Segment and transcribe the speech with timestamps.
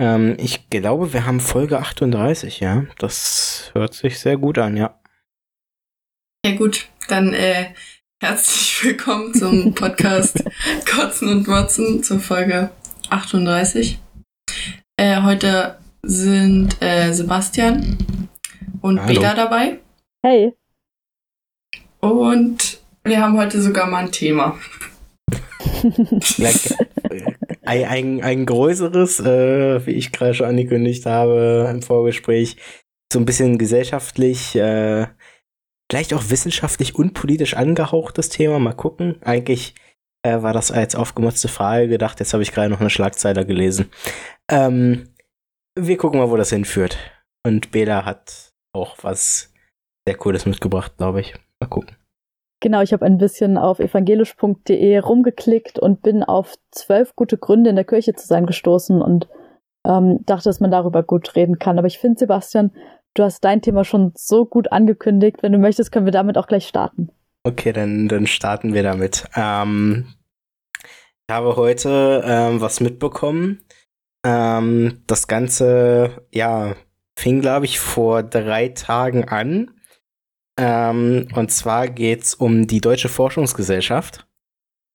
[0.00, 2.86] Ähm, ich glaube, wir haben Folge 38, ja.
[2.96, 4.98] Das hört sich sehr gut an, ja.
[6.42, 7.74] Ja gut, dann äh,
[8.22, 10.42] herzlich willkommen zum Podcast
[10.90, 12.70] Kotzen und Motzen zur Folge
[13.10, 14.00] 38.
[14.96, 17.98] Äh, heute sind äh, Sebastian
[18.80, 19.12] und Hallo.
[19.12, 19.80] Beda dabei.
[20.24, 20.54] Hey.
[22.00, 24.58] Und wir haben heute sogar mal ein Thema.
[27.10, 27.39] Äh,
[27.70, 32.56] ein, ein, größeres, äh, wie ich gerade schon angekündigt habe im Vorgespräch,
[33.12, 35.06] so ein bisschen gesellschaftlich, äh,
[35.90, 38.58] vielleicht auch wissenschaftlich und politisch angehauchtes Thema.
[38.58, 39.20] Mal gucken.
[39.22, 39.74] Eigentlich
[40.22, 42.20] äh, war das als aufgemotzte Frage gedacht.
[42.20, 43.90] Jetzt habe ich gerade noch eine Schlagzeile gelesen.
[44.50, 45.08] Ähm,
[45.78, 46.98] wir gucken mal, wo das hinführt.
[47.46, 49.52] Und Bela hat auch was
[50.06, 51.34] sehr Cooles mitgebracht, glaube ich.
[51.60, 51.99] Mal gucken.
[52.60, 57.76] Genau, ich habe ein bisschen auf evangelisch.de rumgeklickt und bin auf zwölf gute Gründe in
[57.76, 59.28] der Kirche zu sein gestoßen und
[59.86, 61.78] ähm, dachte, dass man darüber gut reden kann.
[61.78, 62.72] Aber ich finde, Sebastian,
[63.14, 65.38] du hast dein Thema schon so gut angekündigt.
[65.42, 67.10] Wenn du möchtest, können wir damit auch gleich starten.
[67.44, 69.24] Okay, dann, dann starten wir damit.
[69.34, 70.14] Ähm,
[70.84, 73.62] ich habe heute ähm, was mitbekommen.
[74.26, 76.74] Ähm, das Ganze, ja,
[77.18, 79.70] fing, glaube ich, vor drei Tagen an.
[80.58, 84.26] Ähm, und zwar geht's um die Deutsche Forschungsgesellschaft.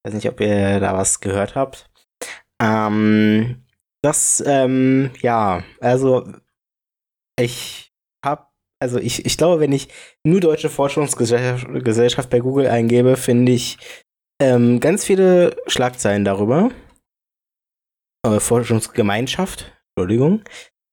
[0.03, 1.89] Ich weiß nicht, ob ihr da was gehört habt.
[2.61, 3.65] Ähm,
[4.03, 6.31] das, ähm, ja, also
[7.39, 7.91] ich
[8.23, 8.45] habe,
[8.79, 9.89] also ich, ich glaube, wenn ich
[10.23, 13.77] nur Deutsche Forschungsgesellschaft Gesellschaft bei Google eingebe, finde ich
[14.41, 16.71] ähm, ganz viele Schlagzeilen darüber.
[18.25, 20.43] Äh, Forschungsgemeinschaft, Entschuldigung.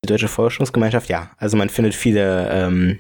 [0.05, 1.33] Die Deutsche Forschungsgemeinschaft, ja.
[1.37, 2.99] Also man findet viele ähm,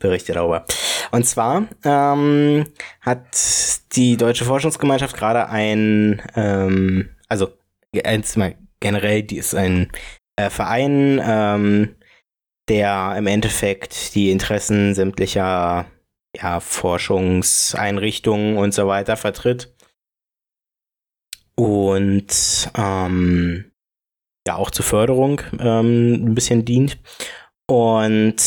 [0.00, 0.64] Berichte darüber.
[1.12, 2.64] Und zwar ähm,
[3.00, 3.26] hat
[3.92, 7.48] die Deutsche Forschungsgemeinschaft gerade ein, ähm, also
[8.80, 9.92] generell, die ist ein
[10.36, 11.94] äh, Verein, ähm,
[12.68, 15.86] der im Endeffekt die Interessen sämtlicher
[16.36, 19.74] ja, Forschungseinrichtungen und so weiter vertritt.
[21.56, 23.72] Und ähm,
[24.46, 26.98] ja, auch zur Förderung ähm, ein bisschen dient.
[27.66, 28.40] Und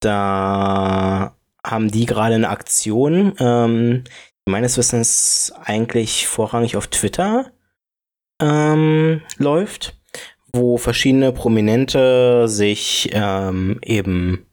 [0.00, 4.04] da haben die gerade eine Aktion, ähm,
[4.46, 7.52] meines Wissens eigentlich vorrangig auf Twitter
[8.40, 9.98] ähm, läuft,
[10.52, 14.46] wo verschiedene Prominente sich ähm, eben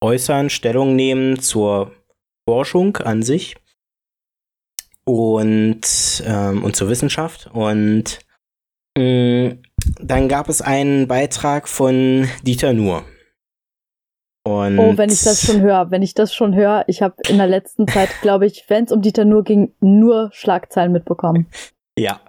[0.00, 1.92] äußern, Stellung nehmen zur
[2.48, 3.56] Forschung an sich
[5.04, 5.82] und,
[6.26, 7.50] ähm, und zur Wissenschaft.
[7.52, 8.20] Und
[8.96, 9.56] mh,
[10.00, 13.04] dann gab es einen Beitrag von Dieter Nuhr.
[14.46, 17.38] Und Oh, wenn ich das schon höre, wenn ich das schon höre, ich habe in
[17.38, 21.46] der letzten Zeit, glaube ich, wenn es um Dieter nur ging, nur Schlagzeilen mitbekommen.
[21.98, 22.20] Ja,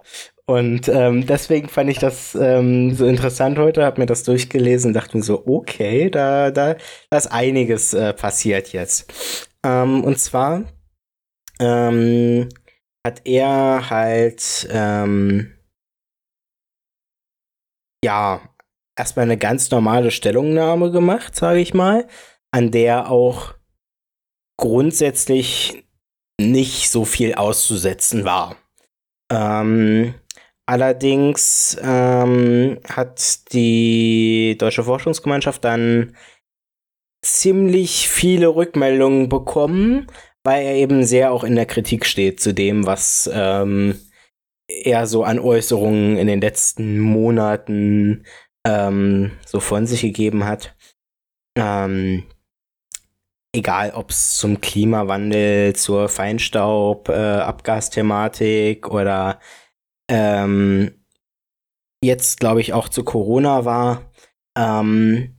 [0.46, 4.94] und ähm, deswegen fand ich das ähm, so interessant heute, habe mir das durchgelesen und
[4.94, 6.76] dachte mir so, okay, da, da,
[7.10, 9.48] da ist einiges äh, passiert jetzt.
[9.64, 10.62] Ähm, und zwar
[11.58, 12.48] ähm,
[13.04, 15.52] hat er halt, ähm,
[18.04, 18.40] ja,
[18.96, 22.08] erstmal eine ganz normale Stellungnahme gemacht, sage ich mal,
[22.50, 23.54] an der auch
[24.58, 25.84] grundsätzlich
[26.40, 28.56] nicht so viel auszusetzen war.
[29.30, 30.14] Ähm,
[30.66, 36.16] allerdings ähm, hat die Deutsche Forschungsgemeinschaft dann
[37.22, 40.06] ziemlich viele Rückmeldungen bekommen,
[40.44, 43.98] weil er eben sehr auch in der Kritik steht zu dem, was ähm,
[44.68, 48.24] er so an Äußerungen in den letzten Monaten
[48.66, 50.74] ähm, so von sich gegeben hat.
[51.56, 52.24] Ähm,
[53.54, 57.40] egal ob es zum Klimawandel, zur Feinstaub, äh,
[58.88, 59.40] oder
[60.10, 61.04] ähm,
[62.02, 64.12] jetzt glaube ich auch zu Corona war,
[64.58, 65.36] ähm,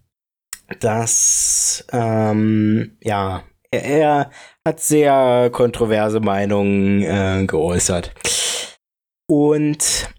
[0.80, 4.32] dass ähm, ja er, er
[4.66, 8.14] hat sehr kontroverse Meinungen äh, geäußert
[9.30, 10.10] und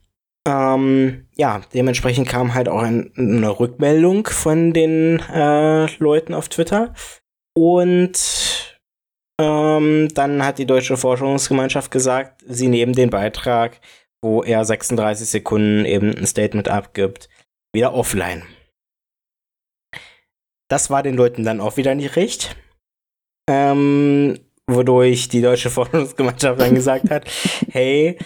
[0.48, 6.94] ähm, ja, dementsprechend kam halt auch ein, eine Rückmeldung von den äh, Leuten auf Twitter.
[7.54, 8.78] Und
[9.40, 13.78] ähm, dann hat die Deutsche Forschungsgemeinschaft gesagt, sie nehmen den Beitrag,
[14.22, 17.28] wo er 36 Sekunden eben ein Statement abgibt,
[17.74, 18.42] wieder offline.
[20.70, 22.56] Das war den Leuten dann auch wieder nicht recht.
[23.50, 27.28] Ähm, wodurch die Deutsche Forschungsgemeinschaft dann gesagt hat,
[27.70, 28.18] hey,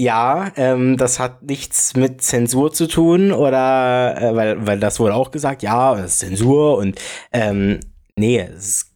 [0.00, 5.14] ja, ähm, das hat nichts mit Zensur zu tun oder äh, weil, weil das wurde
[5.14, 7.00] auch gesagt, ja, das ist Zensur und
[7.32, 7.80] ähm,
[8.16, 8.94] nee, ist,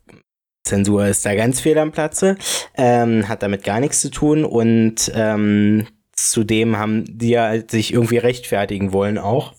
[0.65, 2.37] Zensur ist da ganz fehl am Platze,
[2.77, 8.19] ähm, hat damit gar nichts zu tun und ähm, zudem haben die ja sich irgendwie
[8.19, 9.55] rechtfertigen wollen auch.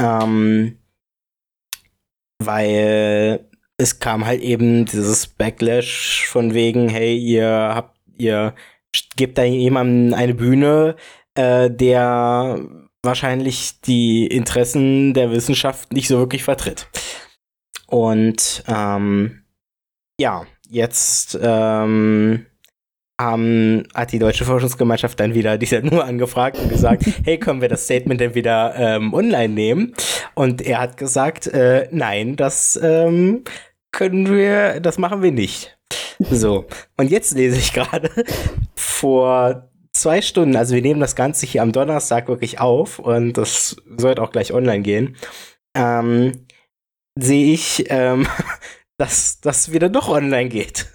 [0.00, 0.78] Ähm,
[2.38, 8.54] weil es kam halt eben dieses Backlash von wegen, hey, ihr habt, ihr
[9.16, 10.96] gebt da jemandem eine Bühne,
[11.34, 12.60] äh, der
[13.02, 16.88] wahrscheinlich die Interessen der Wissenschaft nicht so wirklich vertritt.
[17.86, 19.42] Und ähm,
[20.20, 22.46] ja, jetzt ähm,
[23.20, 27.68] haben, hat die Deutsche Forschungsgemeinschaft dann wieder die nur angefragt und gesagt, hey, können wir
[27.68, 29.94] das Statement denn wieder ähm, online nehmen?
[30.34, 33.44] Und er hat gesagt, äh, nein, das ähm,
[33.90, 35.76] können wir, das machen wir nicht.
[36.30, 36.66] So,
[36.96, 38.10] und jetzt lese ich gerade
[39.02, 43.74] vor zwei Stunden, also wir nehmen das Ganze hier am Donnerstag wirklich auf und das
[43.96, 45.16] sollte auch gleich online gehen,
[45.76, 46.46] ähm,
[47.18, 48.28] sehe ich, ähm,
[48.98, 50.86] dass das wieder doch online geht.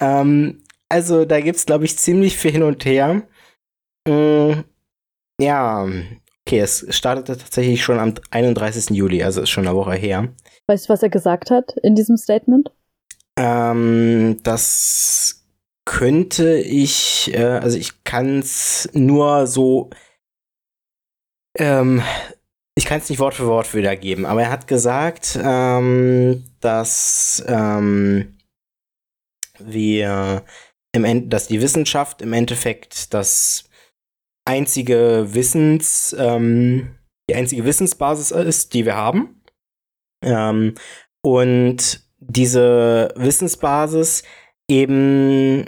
[0.00, 3.22] Ähm, also da gibt es, glaube ich, ziemlich viel hin und her.
[4.06, 4.60] Mm,
[5.40, 5.88] ja,
[6.46, 8.90] okay, es startete tatsächlich schon am 31.
[8.90, 10.28] Juli, also ist schon eine Woche her.
[10.66, 12.70] Weißt du, was er gesagt hat in diesem Statement?
[13.38, 15.43] Ähm, das
[15.84, 19.90] könnte ich, äh, also ich kann es nur so,
[21.58, 22.02] ähm,
[22.76, 28.36] ich kann es nicht Wort für Wort wiedergeben, aber er hat gesagt, ähm, dass ähm,
[29.58, 30.44] wir
[30.92, 33.64] im End dass die Wissenschaft im Endeffekt das
[34.44, 36.98] einzige Wissens, ähm,
[37.28, 39.42] die einzige Wissensbasis ist, die wir haben.
[40.22, 40.74] Ähm,
[41.22, 44.22] und diese Wissensbasis
[44.68, 45.64] eben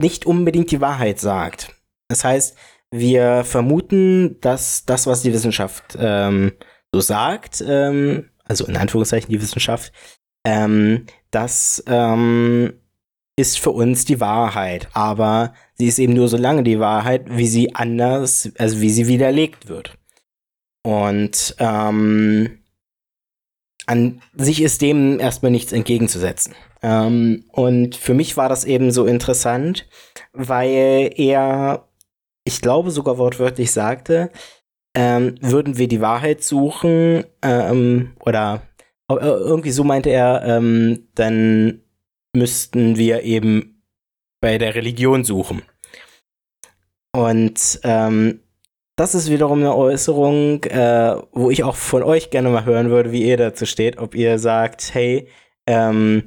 [0.00, 1.74] nicht unbedingt die Wahrheit sagt.
[2.08, 2.56] Das heißt,
[2.90, 6.52] wir vermuten, dass das, was die Wissenschaft ähm,
[6.92, 9.92] so sagt, ähm, also in Anführungszeichen die Wissenschaft,
[10.44, 12.72] ähm, das ähm,
[13.36, 14.88] ist für uns die Wahrheit.
[14.92, 19.06] Aber sie ist eben nur so lange die Wahrheit, wie sie anders, also wie sie
[19.06, 19.96] widerlegt wird.
[20.82, 22.58] Und ähm,
[23.86, 26.54] an sich ist dem erstmal nichts entgegenzusetzen.
[26.82, 29.88] Ähm, und für mich war das eben so interessant,
[30.32, 31.88] weil er,
[32.44, 34.30] ich glaube sogar wortwörtlich sagte,
[34.94, 38.62] ähm, würden wir die Wahrheit suchen ähm, oder
[39.08, 41.82] äh, irgendwie so meinte er, ähm, dann
[42.34, 43.82] müssten wir eben
[44.40, 45.62] bei der Religion suchen.
[47.12, 48.40] Und ähm,
[48.96, 53.12] das ist wiederum eine Äußerung, äh, wo ich auch von euch gerne mal hören würde,
[53.12, 55.28] wie ihr dazu steht, ob ihr sagt, hey,
[55.66, 56.24] ähm,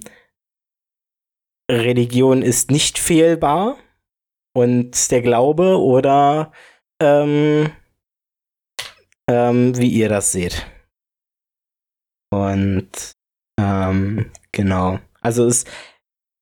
[1.72, 3.78] Religion ist nicht fehlbar
[4.56, 6.52] und der Glaube oder
[7.02, 7.72] ähm,
[9.30, 10.66] ähm, wie ihr das seht.
[12.32, 13.14] Und
[13.60, 15.00] ähm, genau.
[15.22, 15.66] Also es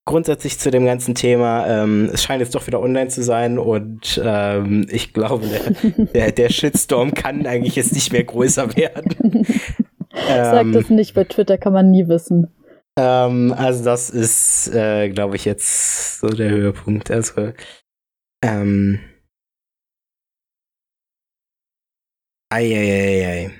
[0.05, 4.19] grundsätzlich zu dem ganzen Thema, ähm, es scheint jetzt doch wieder online zu sein und
[4.23, 9.45] ähm, ich glaube, der, der, der, Shitstorm kann eigentlich jetzt nicht mehr größer werden.
[10.27, 12.47] Sag ähm, das nicht, bei Twitter kann man nie wissen.
[12.99, 17.09] Ähm, also das ist, äh, glaube ich, jetzt so der Höhepunkt.
[17.11, 17.53] Also,
[18.43, 18.99] ähm,
[22.51, 23.51] Eieiei.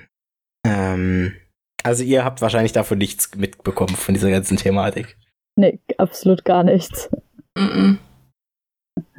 [0.66, 1.34] Ähm,
[1.82, 5.16] also ihr habt wahrscheinlich davon nichts mitbekommen von dieser ganzen Thematik.
[5.56, 7.10] Nee, absolut gar nichts.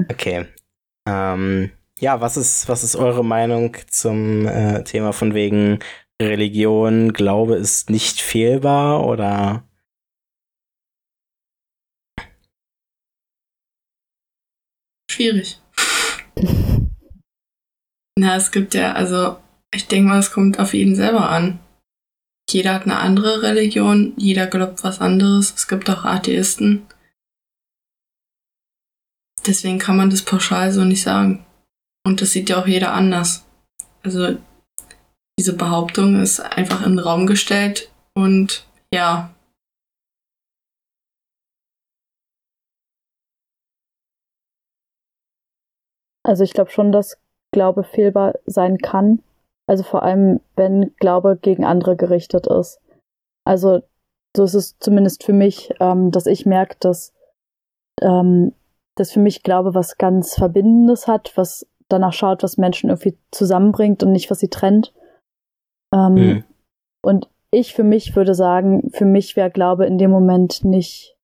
[0.09, 0.45] Okay.
[1.07, 5.79] Ähm, ja, was ist, was ist eure Meinung zum äh, Thema von wegen
[6.21, 9.63] Religion, Glaube ist nicht fehlbar oder?
[15.13, 15.59] Schwierig.
[18.17, 19.37] Na, es gibt ja, also
[19.73, 21.59] ich denke mal, es kommt auf jeden selber an
[22.53, 25.53] jeder hat eine andere Religion, jeder glaubt was anderes.
[25.55, 26.85] Es gibt auch Atheisten.
[29.45, 31.45] Deswegen kann man das pauschal so nicht sagen.
[32.05, 33.45] Und das sieht ja auch jeder anders.
[34.03, 34.37] Also
[35.39, 39.32] diese Behauptung ist einfach in den Raum gestellt und ja.
[46.23, 47.17] Also ich glaube schon, dass
[47.51, 49.21] Glaube fehlbar sein kann.
[49.67, 52.81] Also vor allem, wenn Glaube gegen andere gerichtet ist.
[53.45, 53.81] Also
[54.35, 57.13] so ist es zumindest für mich, ähm, dass ich merke, dass,
[58.01, 58.53] ähm,
[58.95, 64.03] dass für mich Glaube was ganz Verbindendes hat, was danach schaut, was Menschen irgendwie zusammenbringt
[64.03, 64.93] und nicht, was sie trennt.
[65.93, 66.43] Ähm, mhm.
[67.01, 71.15] Und ich für mich würde sagen, für mich wäre Glaube in dem Moment nicht,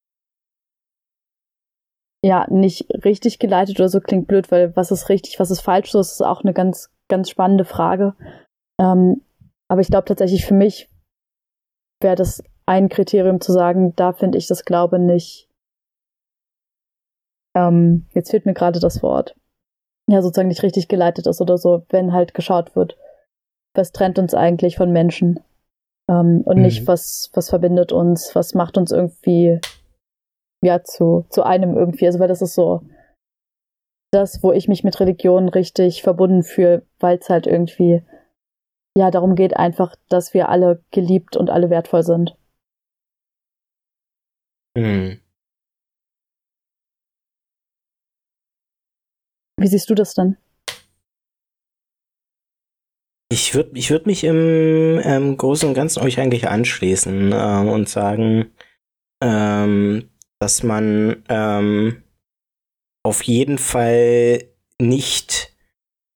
[2.24, 5.92] ja, nicht richtig geleitet oder so klingt blöd, weil was ist richtig, was ist falsch,
[5.92, 8.16] das ist auch eine ganz ganz spannende Frage.
[8.80, 9.22] Ähm,
[9.68, 10.90] aber ich glaube tatsächlich für mich
[12.02, 15.50] wäre das ein Kriterium zu sagen, da finde ich das Glaube nicht.
[17.56, 19.36] Ähm, jetzt fehlt mir gerade das Wort.
[20.08, 22.98] ja sozusagen nicht richtig geleitet ist oder so, wenn halt geschaut wird,
[23.76, 25.40] was trennt uns eigentlich von Menschen
[26.10, 26.64] ähm, und mhm.
[26.64, 29.60] nicht was was verbindet uns, was macht uns irgendwie
[30.64, 32.82] ja zu zu einem irgendwie, also weil das ist so
[34.12, 38.04] das, wo ich mich mit Religion richtig verbunden fühle, weil es halt irgendwie
[38.98, 42.36] ja darum geht einfach, dass wir alle geliebt und alle wertvoll sind.
[44.76, 45.20] Mhm.
[49.60, 50.38] Wie siehst du das denn?
[53.32, 57.88] Ich würde ich würd mich im ähm, Großen und Ganzen euch eigentlich anschließen äh, und
[57.88, 58.52] sagen,
[59.22, 60.10] ähm,
[60.40, 62.04] dass man ähm,
[63.04, 64.44] auf jeden Fall
[64.80, 65.54] nicht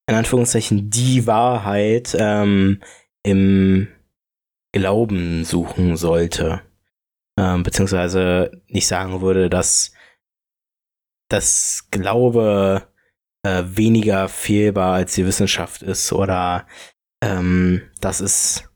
[0.07, 2.81] in Anführungszeichen die Wahrheit ähm,
[3.23, 3.87] im
[4.73, 6.61] Glauben suchen sollte.
[7.39, 9.93] Ähm, beziehungsweise nicht sagen würde, dass
[11.29, 12.87] das Glaube
[13.43, 16.67] äh, weniger fehlbar als die Wissenschaft ist oder
[17.23, 18.69] ähm, dass es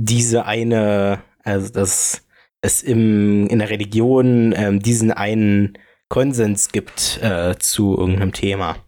[0.00, 2.23] diese eine, also dass
[2.64, 5.78] es im, in der Religion ähm, diesen einen
[6.08, 8.82] Konsens gibt äh, zu irgendeinem Thema.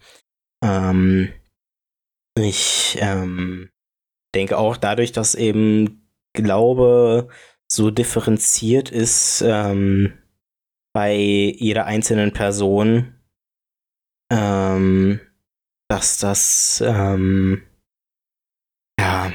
[0.65, 1.33] Ähm,
[2.39, 3.71] ich ähm,
[4.35, 7.29] denke auch dadurch, dass eben Glaube
[7.71, 10.23] so differenziert ist ähm,
[10.95, 13.21] bei jeder einzelnen Person,
[14.33, 15.21] ähm,
[15.91, 17.63] dass das, ähm,
[18.99, 19.33] ja,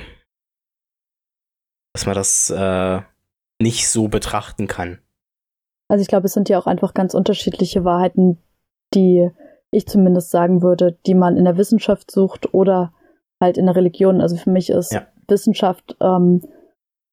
[1.94, 3.02] dass man das äh,
[3.62, 5.00] nicht so betrachten kann.
[5.88, 8.38] Also ich glaube, es sind ja auch einfach ganz unterschiedliche Wahrheiten,
[8.94, 9.30] die
[9.72, 12.94] ich zumindest sagen würde, die man in der Wissenschaft sucht oder
[13.42, 14.22] halt in der Religion.
[14.22, 15.08] Also für mich ist ja.
[15.28, 16.42] Wissenschaft ähm,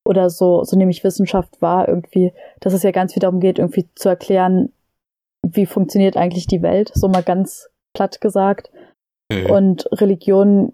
[0.05, 3.59] oder so, so nehme ich Wissenschaft wahr irgendwie, dass es ja ganz viel darum geht,
[3.59, 4.73] irgendwie zu erklären,
[5.43, 8.71] wie funktioniert eigentlich die Welt, so mal ganz platt gesagt.
[9.31, 9.47] Mhm.
[9.47, 10.73] Und Religion,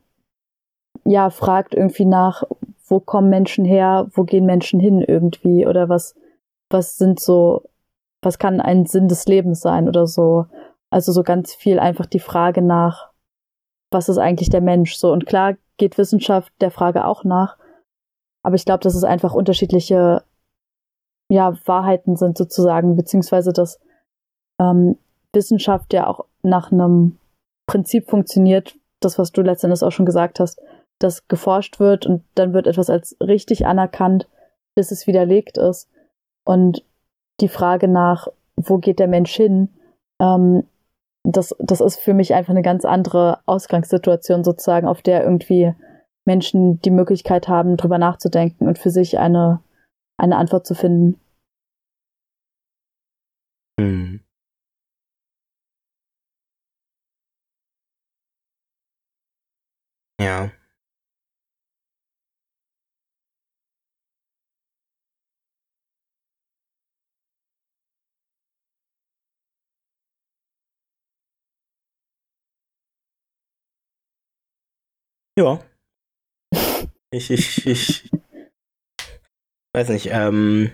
[1.04, 2.44] ja, fragt irgendwie nach,
[2.86, 6.14] wo kommen Menschen her, wo gehen Menschen hin irgendwie oder was,
[6.70, 7.68] was sind so,
[8.22, 10.46] was kann ein Sinn des Lebens sein oder so.
[10.90, 13.10] Also so ganz viel einfach die Frage nach,
[13.90, 15.12] was ist eigentlich der Mensch so.
[15.12, 17.56] Und klar geht Wissenschaft der Frage auch nach,
[18.42, 20.22] aber ich glaube, dass es einfach unterschiedliche
[21.30, 23.80] ja, Wahrheiten sind sozusagen, beziehungsweise dass
[24.60, 24.98] ähm,
[25.32, 27.18] Wissenschaft ja auch nach einem
[27.66, 30.60] Prinzip funktioniert, das, was du letztendlich auch schon gesagt hast,
[30.98, 34.28] dass geforscht wird und dann wird etwas als richtig anerkannt,
[34.74, 35.88] bis es widerlegt ist.
[36.44, 36.84] Und
[37.40, 39.68] die Frage nach, wo geht der Mensch hin,
[40.20, 40.64] ähm,
[41.24, 45.74] das, das ist für mich einfach eine ganz andere Ausgangssituation sozusagen, auf der irgendwie
[46.26, 49.60] Menschen die Möglichkeit haben, drüber nachzudenken und für sich eine,
[50.18, 51.20] eine Antwort zu finden.
[53.78, 54.20] Hm.
[60.20, 60.50] Ja.
[75.38, 75.60] Ja.
[77.10, 78.10] Ich, ich, ich
[79.74, 80.70] weiß nicht, ähm,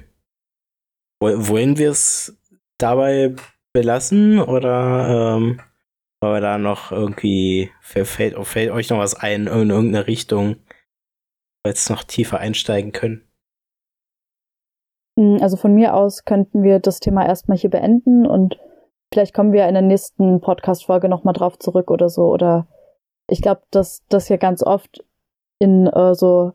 [1.21, 2.39] wollen wir es
[2.79, 3.35] dabei
[3.75, 5.61] belassen oder ähm,
[6.23, 8.09] wollen wir da noch irgendwie, fällt,
[8.47, 13.31] fällt euch noch was ein in irgendeine Richtung, wo wir jetzt noch tiefer einsteigen können?
[15.19, 18.59] Hm, also von mir aus könnten wir das Thema erstmal hier beenden und
[19.13, 22.29] vielleicht kommen wir in der nächsten Podcast-Folge nochmal drauf zurück oder so.
[22.29, 22.67] Oder
[23.31, 25.05] ich glaube, dass das ja ganz oft
[25.59, 26.53] in äh, so,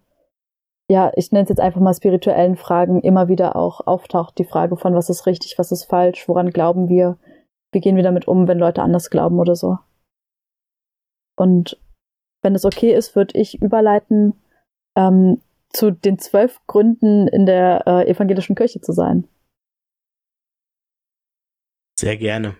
[0.89, 4.38] ja, ich nenne es jetzt einfach mal spirituellen Fragen immer wieder auch auftaucht.
[4.38, 7.17] Die Frage von, was ist richtig, was ist falsch, woran glauben wir,
[7.72, 9.77] wie gehen wir damit um, wenn Leute anders glauben oder so.
[11.38, 11.79] Und
[12.41, 14.34] wenn es okay ist, würde ich überleiten
[14.96, 19.27] ähm, zu den zwölf Gründen in der äh, evangelischen Kirche zu sein.
[21.98, 22.55] Sehr gerne.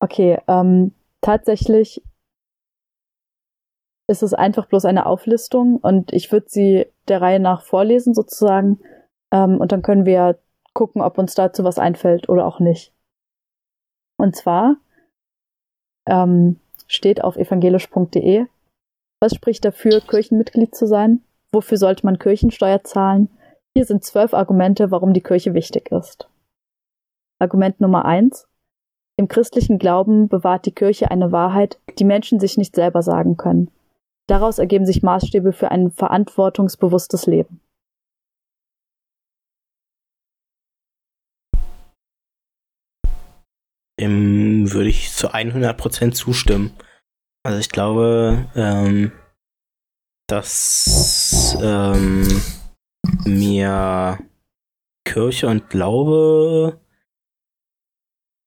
[0.00, 2.02] Okay, ähm, tatsächlich
[4.08, 8.80] ist es einfach bloß eine Auflistung und ich würde sie der Reihe nach vorlesen sozusagen
[9.32, 10.38] ähm, und dann können wir
[10.74, 12.92] gucken, ob uns dazu was einfällt oder auch nicht.
[14.18, 14.76] Und zwar
[16.06, 18.46] ähm, steht auf evangelisch.de,
[19.20, 21.22] was spricht dafür, Kirchenmitglied zu sein?
[21.52, 23.30] Wofür sollte man Kirchensteuer zahlen?
[23.74, 26.28] Hier sind zwölf Argumente, warum die Kirche wichtig ist.
[27.38, 28.46] Argument Nummer eins.
[29.18, 33.70] Im christlichen Glauben bewahrt die Kirche eine Wahrheit, die Menschen sich nicht selber sagen können.
[34.28, 37.60] Daraus ergeben sich Maßstäbe für ein verantwortungsbewusstes Leben.
[44.00, 46.72] Dem würde ich zu 100% zustimmen.
[47.44, 49.12] Also ich glaube, ähm,
[50.28, 52.42] dass ähm,
[53.24, 54.18] mir
[55.06, 56.80] Kirche und Glaube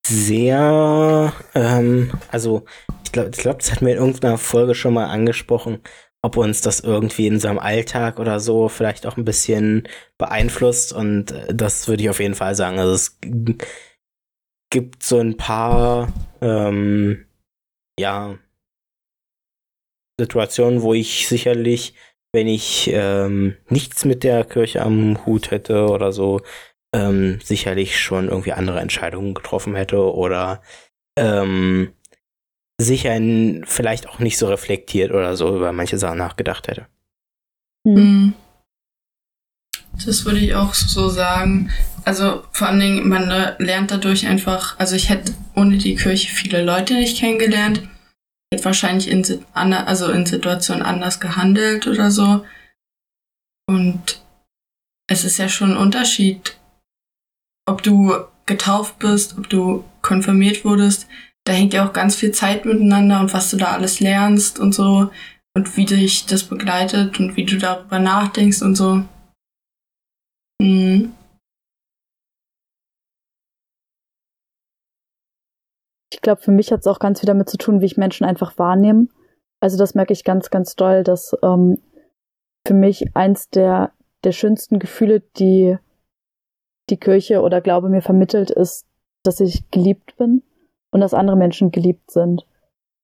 [0.10, 2.66] sehr, ähm, also
[3.04, 5.82] ich glaube, ich glaub, das hatten wir in irgendeiner Folge schon mal angesprochen,
[6.22, 9.88] ob uns das irgendwie in unserem Alltag oder so vielleicht auch ein bisschen
[10.18, 12.80] beeinflusst und äh, das würde ich auf jeden Fall sagen.
[12.80, 13.20] Also es
[14.72, 16.12] gibt so ein paar,
[16.42, 17.25] ähm,
[18.00, 18.38] ja,
[20.20, 21.94] Situationen, wo ich sicherlich,
[22.34, 26.42] wenn ich ähm, nichts mit der Kirche am Hut hätte oder so,
[26.93, 30.62] ähm, sicherlich schon irgendwie andere Entscheidungen getroffen hätte oder
[31.17, 31.93] ähm,
[32.79, 33.19] sicher
[33.65, 36.88] vielleicht auch nicht so reflektiert oder so über manche Sachen nachgedacht hätte.
[37.88, 37.96] Hm.
[37.96, 38.34] hm.
[40.05, 41.72] Das würde ich auch so sagen.
[42.05, 43.27] Also vor allen Dingen, man
[43.58, 47.79] lernt dadurch einfach, also ich hätte ohne die Kirche viele Leute nicht kennengelernt.
[48.50, 52.46] Ich hätte wahrscheinlich in, also in Situationen anders gehandelt oder so.
[53.67, 54.22] Und
[55.08, 56.59] es ist ja schon ein Unterschied,
[57.69, 58.13] ob du
[58.45, 61.07] getauft bist, ob du konfirmiert wurdest,
[61.45, 64.73] da hängt ja auch ganz viel Zeit miteinander und was du da alles lernst und
[64.73, 65.09] so
[65.55, 69.03] und wie dich das begleitet und wie du darüber nachdenkst und so.
[70.61, 71.13] Mhm.
[76.11, 78.25] Ich glaube, für mich hat es auch ganz viel damit zu tun, wie ich Menschen
[78.25, 79.07] einfach wahrnehme.
[79.61, 81.77] Also das merke ich ganz, ganz doll, dass ähm,
[82.67, 85.77] für mich eins der, der schönsten Gefühle, die
[86.89, 88.86] die Kirche oder Glaube mir vermittelt, ist,
[89.24, 90.43] dass ich geliebt bin
[90.91, 92.46] und dass andere Menschen geliebt sind.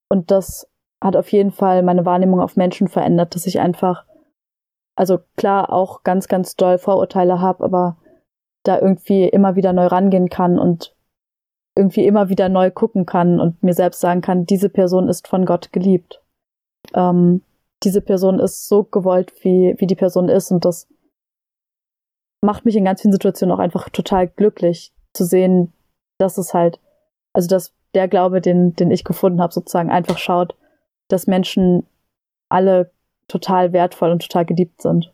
[0.09, 0.69] Und das
[1.03, 4.05] hat auf jeden Fall meine Wahrnehmung auf Menschen verändert, dass ich einfach,
[4.95, 7.97] also klar auch ganz, ganz doll Vorurteile habe, aber
[8.63, 10.95] da irgendwie immer wieder neu rangehen kann und
[11.75, 15.45] irgendwie immer wieder neu gucken kann und mir selbst sagen kann, diese Person ist von
[15.45, 16.21] Gott geliebt.
[16.93, 17.41] Ähm,
[17.83, 20.87] diese Person ist so gewollt, wie, wie die Person ist und das
[22.45, 25.73] macht mich in ganz vielen Situationen auch einfach total glücklich zu sehen,
[26.17, 26.79] dass es halt,
[27.33, 30.55] also dass der Glaube, den, den ich gefunden habe, sozusagen einfach schaut,
[31.07, 31.85] dass Menschen
[32.49, 32.91] alle
[33.27, 35.11] total wertvoll und total geliebt sind.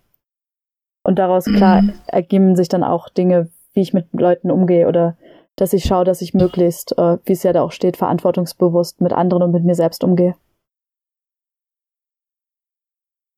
[1.04, 1.94] Und daraus, klar, mhm.
[2.08, 5.18] ergeben sich dann auch Dinge, wie ich mit Leuten umgehe oder
[5.56, 9.14] dass ich schaue, dass ich möglichst, äh, wie es ja da auch steht, verantwortungsbewusst mit
[9.14, 10.36] anderen und mit mir selbst umgehe.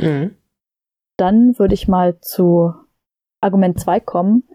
[0.02, 0.36] Mhm.
[1.18, 2.74] Dann würde ich mal zu
[3.44, 4.48] Argument 2 kommen.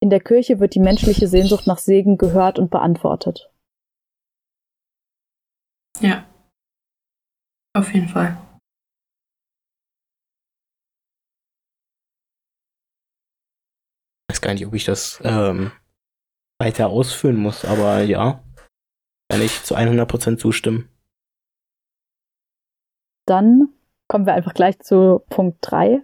[0.00, 3.50] In der Kirche wird die menschliche Sehnsucht nach Segen gehört und beantwortet.
[6.00, 6.26] Ja.
[7.74, 8.36] Auf jeden Fall.
[14.28, 15.72] Ich weiß gar nicht, ob ich das ähm,
[16.58, 18.42] weiter ausführen muss, aber ja,
[19.30, 20.88] kann ich zu 100% zustimmen.
[23.26, 23.74] Dann
[24.08, 26.02] kommen wir einfach gleich zu Punkt 3.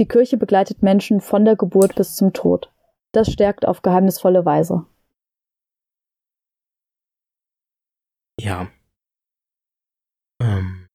[0.00, 2.72] Die Kirche begleitet Menschen von der Geburt bis zum Tod.
[3.12, 4.86] Das stärkt auf geheimnisvolle Weise.
[8.40, 8.70] Ja.
[10.42, 10.86] Ähm.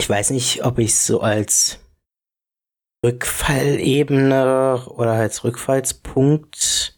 [0.00, 1.80] Ich weiß nicht, ob ich es so als
[3.04, 6.96] Rückfallebene oder als Rückfallspunkt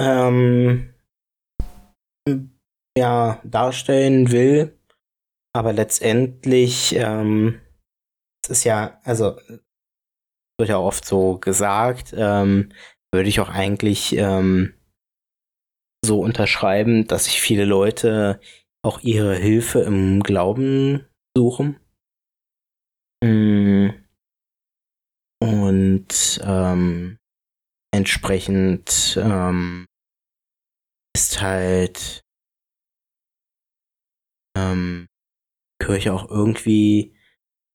[0.00, 0.94] ähm,
[2.96, 4.74] ja, darstellen will.
[5.52, 7.60] Aber letztendlich ähm,
[8.48, 9.38] ist ja, also
[10.58, 12.72] wird ja oft so gesagt, ähm,
[13.12, 14.74] würde ich auch eigentlich ähm,
[16.04, 18.40] so unterschreiben, dass sich viele Leute
[18.84, 21.06] auch ihre Hilfe im Glauben
[21.36, 21.80] suchen.
[23.24, 23.90] Mm.
[25.40, 27.18] Und ähm,
[27.92, 29.86] entsprechend ähm,
[31.14, 32.22] ist halt
[34.56, 35.06] ähm,
[35.80, 37.17] Kirche auch irgendwie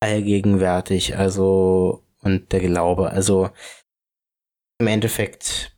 [0.03, 3.11] allgegenwärtig, also und der Glaube.
[3.11, 3.49] Also
[4.79, 5.75] im Endeffekt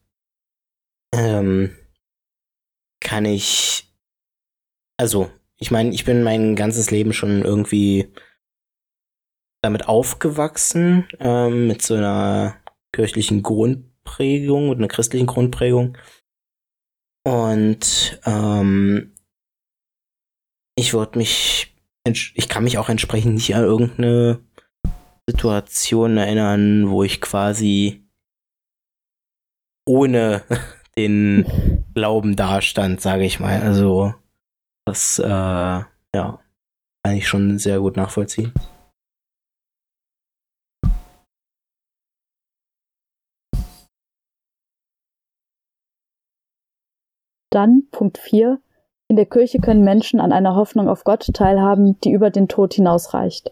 [1.14, 1.76] ähm,
[3.00, 3.94] kann ich,
[4.98, 8.12] also ich meine, ich bin mein ganzes Leben schon irgendwie
[9.62, 12.58] damit aufgewachsen, ähm, mit so einer
[12.92, 15.98] kirchlichen Grundprägung, mit einer christlichen Grundprägung.
[17.24, 19.16] Und ähm,
[20.76, 21.75] ich würde mich
[22.08, 24.40] ich kann mich auch entsprechend nicht an irgendeine
[25.28, 28.04] Situation erinnern, wo ich quasi
[29.88, 30.44] ohne
[30.98, 33.62] den Glauben dastand, sage ich mal.
[33.62, 34.14] Also
[34.86, 36.40] das äh, ja
[37.06, 38.52] kann ich schon sehr gut nachvollziehen.
[47.52, 48.60] Dann Punkt 4.
[49.08, 52.74] In der Kirche können Menschen an einer Hoffnung auf Gott teilhaben, die über den Tod
[52.74, 53.52] hinausreicht.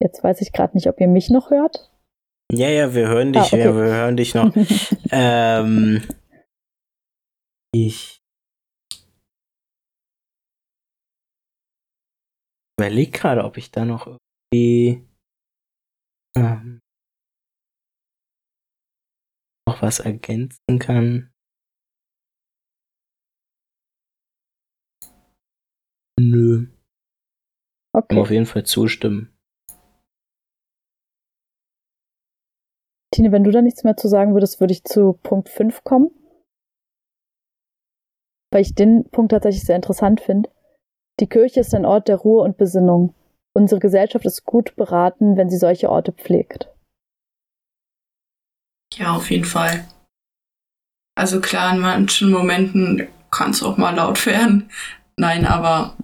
[0.00, 1.93] Jetzt weiß ich gerade nicht, ob ihr mich noch hört.
[2.56, 3.58] Ja, ja, wir hören dich, ah, okay.
[3.58, 4.54] ja, wir hören dich noch.
[5.10, 6.02] ähm,
[7.74, 8.22] ich
[12.78, 15.04] überlege gerade, ob ich da noch irgendwie
[16.36, 16.80] ähm,
[19.68, 21.32] noch was ergänzen kann.
[26.20, 26.68] Nö.
[27.92, 28.20] Okay.
[28.20, 29.33] Auf jeden Fall zustimmen.
[33.14, 36.10] Tine, wenn du da nichts mehr zu sagen würdest, würde ich zu Punkt 5 kommen.
[38.50, 40.50] Weil ich den Punkt tatsächlich sehr interessant finde.
[41.20, 43.14] Die Kirche ist ein Ort der Ruhe und Besinnung.
[43.56, 46.68] Unsere Gesellschaft ist gut beraten, wenn sie solche Orte pflegt.
[48.94, 49.84] Ja, auf jeden Fall.
[51.16, 54.70] Also klar, in manchen Momenten kann es auch mal laut werden.
[55.16, 55.96] Nein, aber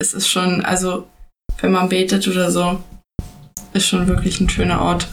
[0.00, 1.06] es ist schon, also
[1.60, 2.82] wenn man betet oder so,
[3.72, 5.06] ist schon wirklich ein schöner Ort.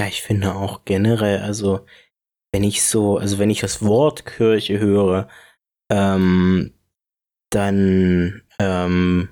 [0.00, 1.84] Ja, ich finde auch generell, also
[2.54, 5.28] wenn ich so, also wenn ich das Wort Kirche höre,
[5.92, 6.72] ähm,
[7.52, 9.28] dann ähm,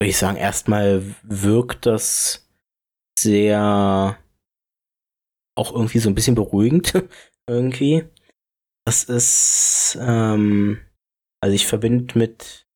[0.00, 2.50] würde ich sagen, erstmal wirkt das
[3.18, 4.18] sehr
[5.54, 6.94] auch irgendwie so ein bisschen beruhigend
[7.46, 8.08] irgendwie.
[8.86, 10.80] Das ist, ähm,
[11.42, 12.66] also ich verbinde mit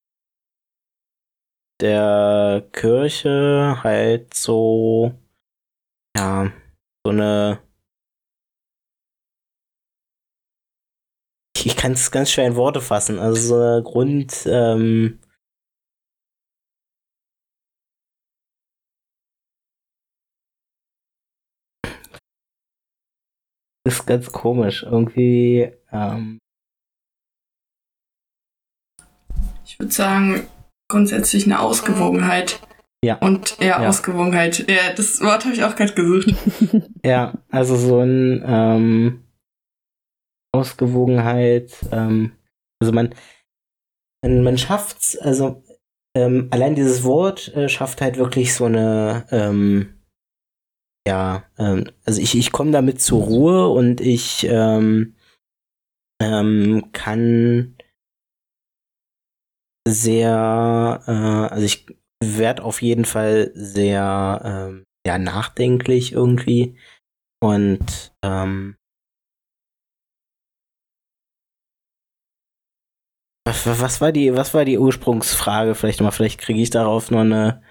[1.81, 5.15] der Kirche halt so
[6.21, 6.53] ja,
[7.05, 7.63] so eine.
[11.57, 13.19] Ich kann es ganz schwer in Worte fassen.
[13.19, 14.47] Also so eine Grund.
[14.47, 15.19] Ähm,
[23.85, 24.83] ist ganz komisch.
[24.83, 25.73] Irgendwie.
[25.91, 26.39] Ähm,
[29.65, 30.47] ich würde sagen,
[30.91, 32.61] grundsätzlich eine Ausgewogenheit.
[33.03, 33.17] Ja.
[33.17, 33.89] Und ja, ja.
[33.89, 34.69] Ausgewogenheit.
[34.69, 36.35] Ja, das Wort habe ich auch gerade gesucht.
[37.05, 39.25] ja, also so ein ähm,
[40.53, 41.73] Ausgewogenheit.
[41.93, 42.33] Ähm,
[42.81, 43.15] also man,
[44.23, 45.63] man, man schafft's, also
[46.15, 50.01] ähm, allein dieses Wort äh, schafft halt wirklich so eine, ähm,
[51.09, 55.15] ja, ähm, also ich, ich komme damit zur Ruhe und ich ähm,
[56.21, 57.77] ähm, kann
[59.89, 61.87] sehr, äh, also ich
[62.23, 66.77] werd auf jeden Fall sehr ähm, ja, nachdenklich irgendwie.
[67.43, 68.77] Und ähm,
[73.47, 75.75] was, was, war die, was war die Ursprungsfrage?
[75.75, 77.63] Vielleicht mal, vielleicht kriege ich darauf noch eine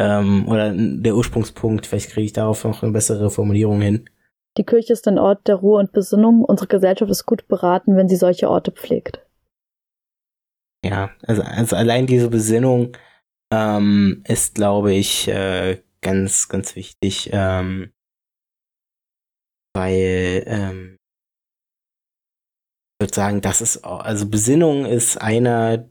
[0.00, 4.10] ähm, oder der Ursprungspunkt, vielleicht kriege ich darauf noch eine bessere Formulierung hin.
[4.56, 6.44] Die Kirche ist ein Ort der Ruhe und Besinnung.
[6.44, 9.20] Unsere Gesellschaft ist gut beraten, wenn sie solche Orte pflegt.
[10.84, 12.96] Ja, also, also allein diese Besinnung
[13.54, 17.92] ähm, ist, glaube ich, äh, ganz, ganz wichtig, ähm,
[19.74, 20.96] weil ähm,
[22.94, 25.88] ich würde sagen, das ist, also Besinnung ist einer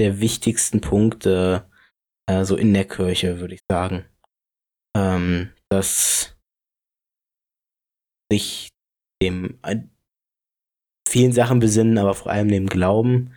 [0.00, 1.70] der wichtigsten Punkte
[2.28, 4.06] äh, so in der Kirche, würde ich sagen.
[4.96, 6.36] Ähm, dass
[8.30, 8.68] sich
[9.22, 9.82] dem äh,
[11.08, 13.34] vielen Sachen besinnen, aber vor allem dem Glauben.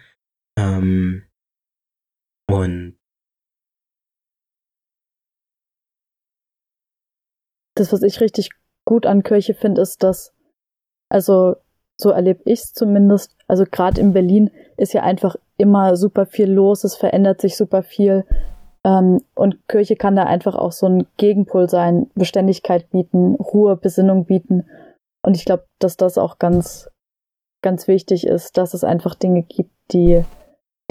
[0.57, 1.27] Ähm,
[2.49, 2.96] und
[7.79, 8.49] das, was ich richtig
[8.85, 10.33] gut an Kirche finde, ist, dass,
[11.09, 11.55] also
[11.99, 16.51] so erlebe ich es zumindest, also gerade in Berlin ist ja einfach immer super viel
[16.51, 18.25] los, es verändert sich super viel.
[18.85, 24.25] Ähm, und Kirche kann da einfach auch so ein Gegenpol sein, Beständigkeit bieten, Ruhe, Besinnung
[24.25, 24.69] bieten.
[25.23, 26.89] Und ich glaube, dass das auch ganz,
[27.63, 30.23] ganz wichtig ist, dass es einfach Dinge gibt, die,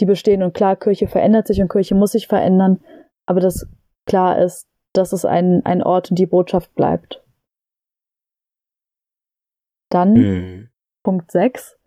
[0.00, 0.42] die bestehen.
[0.42, 2.80] Und klar, Kirche verändert sich und Kirche muss sich verändern,
[3.26, 3.66] aber das
[4.06, 7.22] klar ist, dass es ein, ein Ort und die Botschaft bleibt.
[9.90, 10.68] Dann mhm.
[11.04, 11.78] Punkt 6.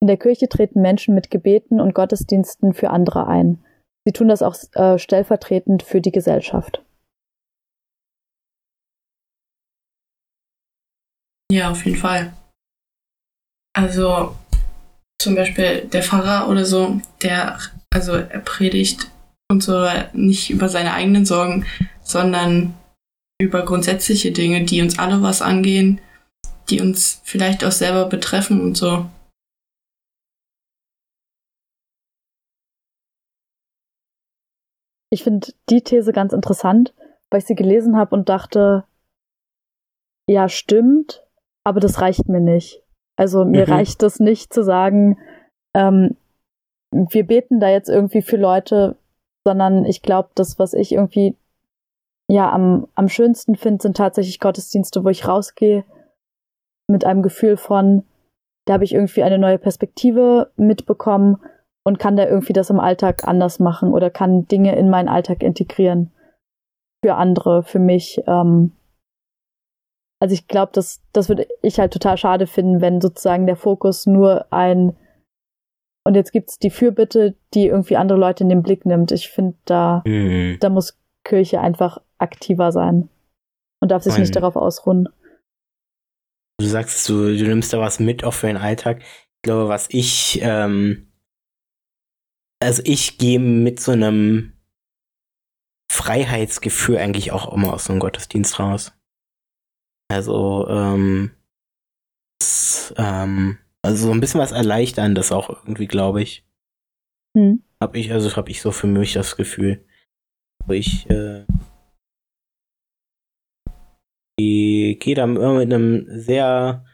[0.00, 3.64] In der Kirche treten Menschen mit Gebeten und Gottesdiensten für andere ein.
[4.06, 6.84] Sie tun das auch äh, stellvertretend für die Gesellschaft.
[11.50, 12.32] Ja, auf jeden Fall.
[13.74, 14.34] Also
[15.20, 17.58] zum Beispiel der Pfarrer oder so, der,
[17.90, 19.10] also er predigt
[19.50, 21.64] und so, nicht über seine eigenen Sorgen,
[22.04, 22.74] sondern
[23.40, 26.00] über grundsätzliche Dinge, die uns alle was angehen,
[26.70, 29.06] die uns vielleicht auch selber betreffen und so.
[35.10, 36.94] Ich finde die These ganz interessant,
[37.30, 38.84] weil ich sie gelesen habe und dachte,
[40.28, 41.24] ja, stimmt,
[41.64, 42.82] aber das reicht mir nicht.
[43.16, 43.72] Also mir mhm.
[43.72, 45.18] reicht es nicht zu sagen,
[45.74, 46.16] ähm,
[46.92, 48.96] wir beten da jetzt irgendwie für Leute,
[49.44, 51.36] sondern ich glaube, das, was ich irgendwie
[52.30, 55.84] ja am, am schönsten finde, sind tatsächlich Gottesdienste, wo ich rausgehe
[56.88, 58.04] mit einem Gefühl von,
[58.66, 61.38] da habe ich irgendwie eine neue Perspektive mitbekommen
[61.86, 65.42] und kann da irgendwie das im Alltag anders machen oder kann Dinge in meinen Alltag
[65.42, 66.12] integrieren.
[67.04, 68.22] Für andere, für mich.
[68.26, 68.72] Ähm,
[70.20, 74.06] also ich glaube, das, das würde ich halt total schade finden, wenn sozusagen der Fokus
[74.06, 74.96] nur ein
[76.06, 79.10] und jetzt gibt's die Fürbitte, die irgendwie andere Leute in den Blick nimmt.
[79.10, 80.58] Ich finde, da, mhm.
[80.60, 83.08] da muss Kirche einfach aktiver sein
[83.80, 84.22] und darf sich Nein.
[84.22, 85.08] nicht darauf ausruhen.
[86.58, 89.02] Du sagst, du, du nimmst da was mit auch für den Alltag.
[89.02, 91.12] Ich glaube, was ich, ähm,
[92.62, 94.52] also ich gehe mit so einem
[95.92, 98.92] Freiheitsgefühl eigentlich auch immer aus so einem Gottesdienst raus.
[100.10, 101.30] Also, ähm,
[102.38, 106.46] das, ähm, also so ein bisschen was Erleichterndes auch irgendwie, glaube ich.
[107.36, 107.62] Hm.
[107.80, 109.84] Hab ich, also habe ich so für mich das Gefühl.
[110.62, 111.44] Aber ich äh,
[114.38, 116.84] gehe da immer mit einem sehr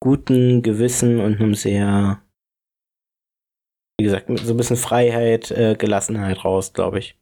[0.00, 2.22] guten Gewissen und einem sehr,
[3.98, 7.18] wie gesagt, mit so ein bisschen Freiheit, äh, Gelassenheit raus, glaube ich.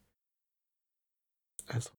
[1.67, 1.91] Also.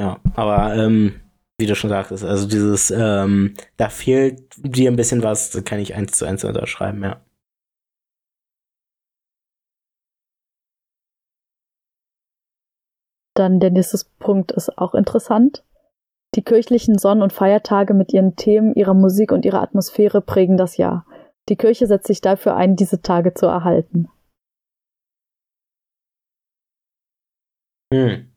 [0.00, 1.20] Ja, aber ähm,
[1.60, 5.94] wie du schon sagtest, also dieses, ähm, da fehlt dir ein bisschen was, kann ich
[5.94, 7.24] eins zu eins unterschreiben, ja.
[13.34, 15.64] Dann der nächste Punkt ist auch interessant.
[16.34, 20.76] Die kirchlichen Sonn- und Feiertage mit ihren Themen, ihrer Musik und ihrer Atmosphäre prägen das
[20.76, 21.06] Jahr.
[21.48, 24.08] Die Kirche setzt sich dafür ein, diese Tage zu erhalten.
[27.92, 28.30] Hm.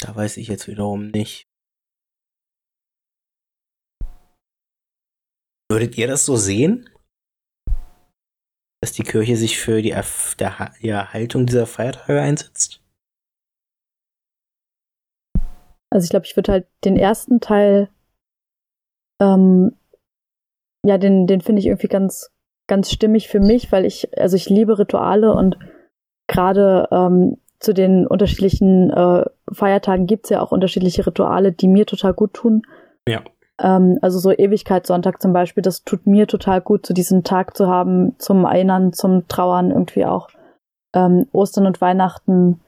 [0.00, 1.46] Da weiß ich jetzt wiederum nicht.
[5.70, 6.90] Würdet ihr das so sehen?
[8.82, 12.82] Dass die Kirche sich für die, Erf der, die Erhaltung dieser Feiertage einsetzt?
[15.90, 17.90] Also ich glaube, ich würde halt den ersten Teil,
[19.20, 19.76] ähm,
[20.86, 22.30] ja, den, den finde ich irgendwie ganz,
[22.68, 25.58] ganz stimmig für mich, weil ich, also ich liebe Rituale und
[26.28, 31.84] gerade ähm, zu den unterschiedlichen äh, Feiertagen gibt es ja auch unterschiedliche Rituale, die mir
[31.84, 32.62] total gut tun.
[33.06, 33.22] Ja.
[33.60, 37.68] Ähm, also so Ewigkeitssonntag zum Beispiel, das tut mir total gut, so diesen Tag zu
[37.68, 40.28] haben, zum Erinnern, zum Trauern irgendwie auch.
[40.94, 42.60] Ähm, Ostern und Weihnachten,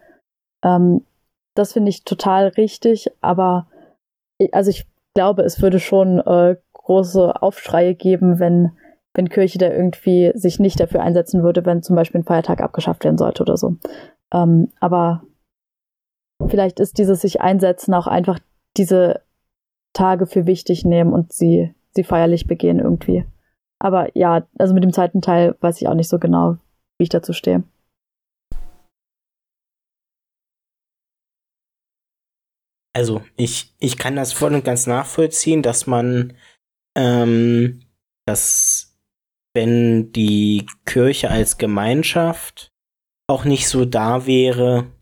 [0.63, 1.05] ähm,
[1.55, 3.67] das finde ich total richtig, aber
[4.39, 8.73] ich, also ich glaube, es würde schon äh, große Aufschreie geben, wenn,
[9.15, 13.05] wenn Kirche da irgendwie sich nicht dafür einsetzen würde, wenn zum Beispiel ein Feiertag abgeschafft
[13.05, 13.77] werden sollte oder so.
[14.33, 15.23] Ähm, aber
[16.49, 18.39] vielleicht ist dieses sich einsetzen auch einfach
[18.77, 19.21] diese
[19.93, 23.25] Tage für wichtig nehmen und sie, sie feierlich begehen irgendwie.
[23.79, 26.57] Aber ja, also mit dem zweiten Teil weiß ich auch nicht so genau,
[26.99, 27.65] wie ich dazu stehe.
[32.95, 36.37] Also, ich, ich kann das voll und ganz nachvollziehen, dass man,
[36.97, 37.81] ähm,
[38.27, 38.99] dass
[39.55, 42.71] wenn die Kirche als Gemeinschaft
[43.29, 44.93] auch nicht so da wäre,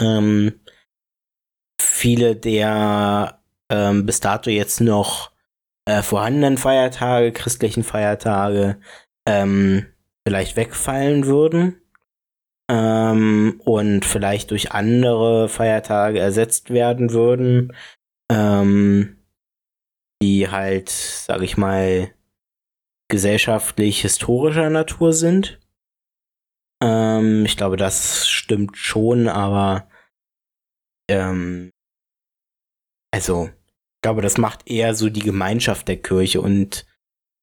[0.00, 0.60] ähm,
[1.80, 3.43] viele der
[3.74, 5.32] ähm, bis dato jetzt noch
[5.86, 8.78] äh, vorhandenen Feiertage, christlichen Feiertage,
[9.26, 9.86] ähm,
[10.26, 11.80] vielleicht wegfallen würden
[12.70, 17.76] ähm, und vielleicht durch andere Feiertage ersetzt werden würden,
[18.30, 19.18] ähm,
[20.22, 22.14] die halt, sag ich mal,
[23.08, 25.60] gesellschaftlich historischer Natur sind.
[26.82, 29.88] Ähm, ich glaube, das stimmt schon, aber
[31.10, 31.70] ähm,
[33.14, 33.48] also,
[34.04, 36.86] glaube, das macht eher so die Gemeinschaft der Kirche und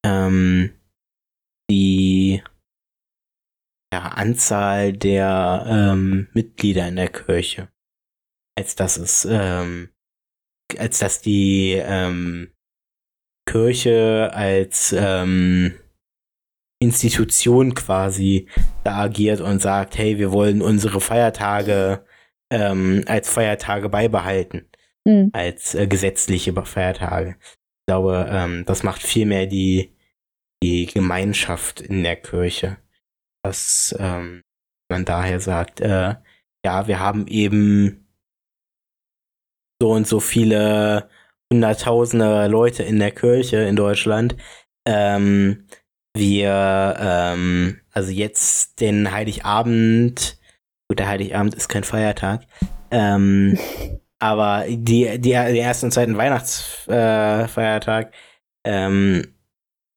[0.05, 0.71] ähm,
[1.71, 2.43] die
[3.91, 7.69] ja, Anzahl der ähm, Mitglieder in der Kirche,
[8.55, 9.89] als dass es, ähm,
[10.77, 12.53] als dass die ähm,
[13.49, 15.79] Kirche als ähm,
[16.79, 18.47] Institution quasi
[18.83, 22.05] da agiert und sagt, hey, wir wollen unsere Feiertage
[22.53, 24.70] ähm, als Feiertage beibehalten.
[25.05, 25.29] Mhm.
[25.33, 27.37] als äh, gesetzliche Feiertage.
[27.41, 29.95] Ich glaube, ähm, das macht viel mehr die,
[30.63, 32.77] die Gemeinschaft in der Kirche.
[33.43, 34.43] Dass ähm,
[34.89, 36.15] man daher sagt, äh,
[36.63, 38.07] ja, wir haben eben
[39.81, 41.09] so und so viele
[41.51, 44.35] hunderttausende Leute in der Kirche in Deutschland.
[44.87, 45.65] Ähm,
[46.15, 50.37] wir, ähm, also jetzt den Heiligabend,
[50.87, 52.45] gut, der Heiligabend ist kein Feiertag,
[52.91, 53.57] ähm,
[54.21, 58.13] aber die, die, den ersten und zweiten Weihnachtsfeiertag
[58.63, 59.35] äh, ähm,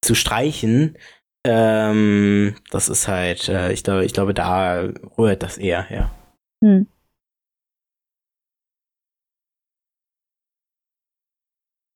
[0.03, 0.97] zu streichen,
[1.47, 6.11] ähm, das ist halt, äh, ich glaube, ich glaube, da rührt das eher her.
[6.65, 6.87] Hm.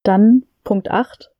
[0.04, 1.32] Dann Punkt 8.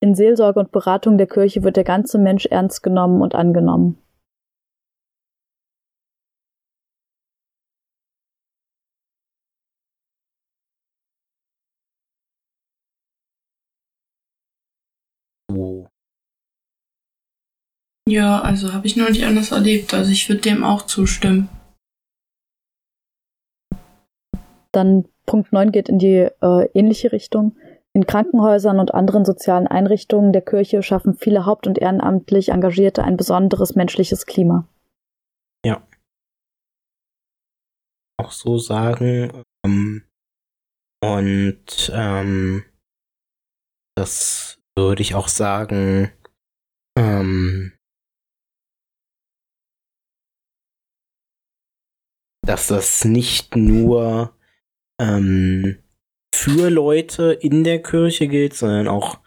[0.00, 3.98] In Seelsorge und Beratung der Kirche wird der ganze Mensch ernst genommen und angenommen.
[18.08, 19.94] Ja, also habe ich noch nicht anders erlebt.
[19.94, 21.48] Also ich würde dem auch zustimmen.
[24.72, 27.56] Dann Punkt 9 geht in die äh, ähnliche Richtung.
[27.94, 33.16] In Krankenhäusern und anderen sozialen Einrichtungen der Kirche schaffen viele haupt- und ehrenamtlich Engagierte ein
[33.16, 34.66] besonderes menschliches Klima.
[35.64, 35.86] Ja.
[38.18, 39.44] Auch so sagen.
[39.64, 40.02] Ähm,
[41.02, 42.64] und ähm,
[43.96, 46.10] das würde ich auch sagen,
[46.98, 47.73] ähm,
[52.44, 54.36] dass das nicht nur
[55.00, 55.78] ähm,
[56.34, 59.20] für Leute in der Kirche gilt, sondern auch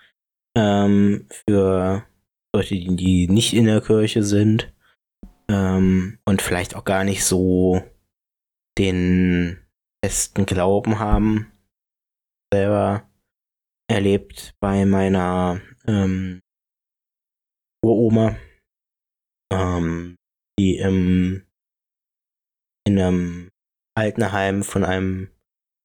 [0.56, 2.06] ähm, für
[2.54, 4.74] Leute, die, nicht in der Kirche sind
[5.50, 7.82] ähm, und vielleicht auch gar nicht so
[8.78, 9.60] den
[10.04, 11.52] festen Glauben haben.
[12.54, 13.10] Selber
[13.90, 16.42] erlebt bei meiner ähm,
[17.84, 18.36] Uroma,
[19.52, 20.16] ähm,
[20.60, 21.47] die im,
[22.88, 23.52] in einem
[23.96, 25.30] Altenheim von einem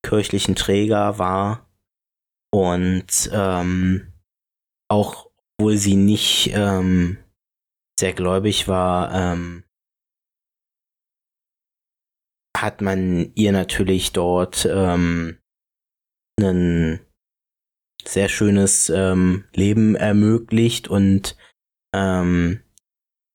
[0.05, 1.69] kirchlichen Träger war
[2.53, 4.13] und ähm,
[4.89, 7.19] auch obwohl sie nicht ähm,
[7.99, 9.65] sehr gläubig war, ähm,
[12.57, 15.39] hat man ihr natürlich dort ähm,
[16.41, 17.01] ein
[18.05, 21.37] sehr schönes ähm, Leben ermöglicht und
[21.95, 22.63] ähm,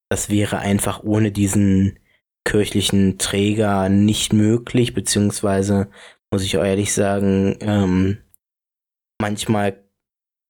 [0.10, 2.00] das wäre einfach ohne diesen
[2.48, 5.90] kirchlichen Träger nicht möglich, beziehungsweise
[6.32, 8.20] muss ich ehrlich sagen, ähm,
[9.22, 9.84] manchmal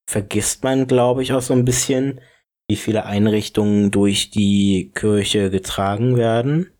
[0.07, 2.21] vergisst man, glaube ich, auch so ein bisschen,
[2.69, 6.71] wie viele Einrichtungen durch die Kirche getragen werden.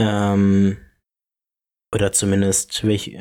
[0.00, 0.76] Ähm,
[1.94, 3.16] oder zumindest welch,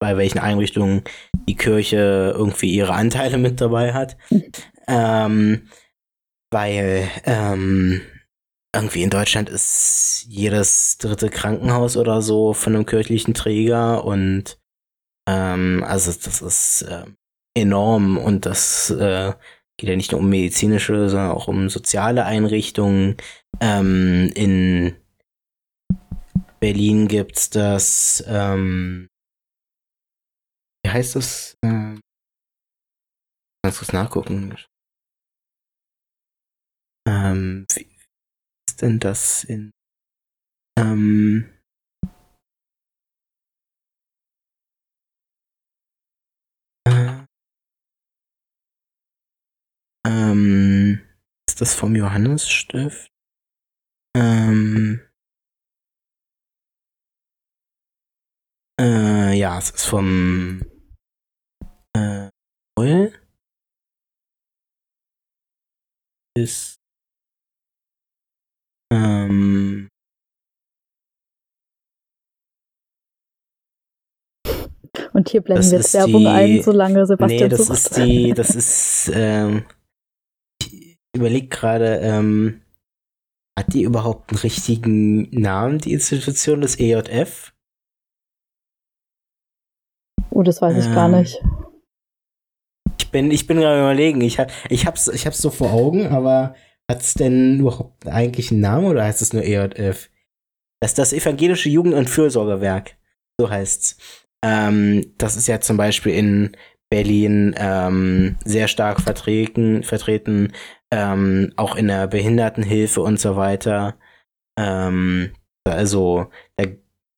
[0.00, 1.02] bei welchen Einrichtungen
[1.48, 4.18] die Kirche irgendwie ihre Anteile mit dabei hat.
[4.86, 5.68] ähm,
[6.50, 8.02] weil ähm,
[8.74, 14.58] irgendwie in Deutschland ist jedes dritte Krankenhaus oder so von einem kirchlichen Träger und
[15.28, 17.04] ähm, also das ist äh,
[17.54, 19.34] enorm und das äh,
[19.76, 23.16] geht ja nicht nur um medizinische, sondern auch um soziale Einrichtungen.
[23.60, 24.96] Ähm, in
[26.60, 29.08] Berlin gibt's das, ähm,
[30.84, 31.58] wie heißt das?
[31.62, 31.98] Äh,
[33.62, 34.56] kannst du es nachgucken?
[37.06, 37.91] Ähm, wie,
[38.82, 39.70] denn das in
[40.78, 41.48] ähm,
[46.86, 47.24] äh,
[50.06, 51.00] ähm,
[51.48, 53.08] ist das vom Johannesstift?
[54.16, 55.00] Ähm,
[58.80, 60.62] äh, ja, es ist vom
[61.96, 62.30] äh,
[66.34, 66.81] Ist
[68.92, 69.88] ähm,
[75.12, 77.78] Und hier blenden wir jetzt Werbung die, ein, solange Sebastian Nee, das sucht.
[77.78, 79.64] ist die, das ist, ähm,
[80.60, 82.62] ich überlege gerade, ähm,
[83.58, 87.52] hat die überhaupt einen richtigen Namen, die Institution des EJF?
[90.30, 91.42] Oh, das weiß ich ähm, gar nicht.
[92.98, 96.06] Ich bin, ich bin gerade überlegen, ich, hab, ich, hab's, ich hab's so vor Augen,
[96.06, 96.54] aber
[96.92, 100.10] hat es denn überhaupt eigentlich einen Namen oder heißt es nur EJF?
[100.80, 102.96] Das ist das Evangelische Jugend- und Fürsorgewerk.
[103.40, 103.96] So heißt's.
[104.44, 106.56] Ähm, das ist ja zum Beispiel in
[106.90, 110.52] Berlin ähm, sehr stark vertreten, vertreten
[110.92, 113.96] ähm, auch in der Behindertenhilfe und so weiter.
[114.58, 115.32] Ähm,
[115.64, 116.66] also da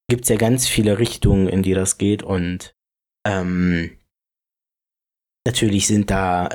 [0.08, 2.76] gibt's ja ganz viele Richtungen, in die das geht und
[3.26, 3.98] Ähm,
[5.46, 6.48] natürlich sind da,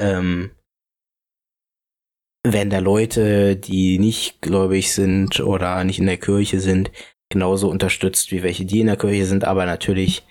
[2.45, 6.91] werden da Leute, die nicht gläubig sind oder nicht in der Kirche sind,
[7.29, 10.25] genauso unterstützt wie welche, die in der Kirche sind, aber natürlich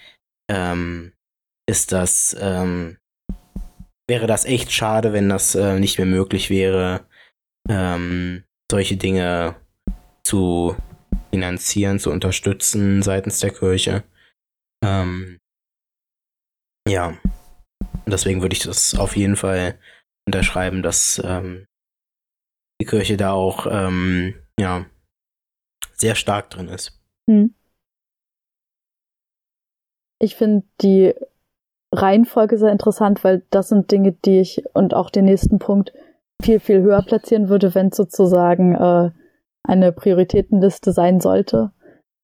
[0.51, 1.13] ähm,
[1.69, 2.97] ist das, ähm,
[4.09, 7.07] wäre das echt schade, wenn das äh, nicht mehr möglich wäre,
[7.69, 9.57] ähm, solche Dinge
[10.25, 10.77] zu
[11.31, 14.03] finanzieren, zu unterstützen seitens der Kirche.
[14.83, 15.39] Ähm,
[16.89, 17.19] ja,
[18.07, 19.79] deswegen würde ich das auf jeden Fall
[20.27, 21.68] unterschreiben, dass ähm,
[22.81, 24.87] die Kirche da auch ähm, ja
[25.95, 26.99] sehr stark drin ist.
[27.29, 27.55] Hm.
[30.21, 31.15] Ich finde die
[31.93, 35.93] Reihenfolge sehr interessant, weil das sind Dinge, die ich und auch den nächsten Punkt
[36.43, 39.11] viel, viel höher platzieren würde, wenn es sozusagen äh,
[39.65, 41.73] eine Prioritätenliste sein sollte.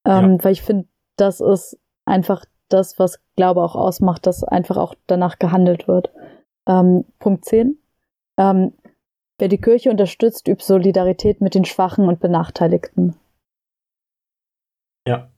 [0.06, 0.44] Ähm, ja.
[0.44, 0.86] Weil ich finde,
[1.16, 6.12] das ist einfach das, was Glaube auch ausmacht, dass einfach auch danach gehandelt wird.
[6.66, 7.78] Ähm, Punkt 10.
[8.38, 8.72] Ähm,
[9.38, 13.16] wer die Kirche unterstützt, übt Solidarität mit den Schwachen und Benachteiligten.
[15.06, 15.30] Ja.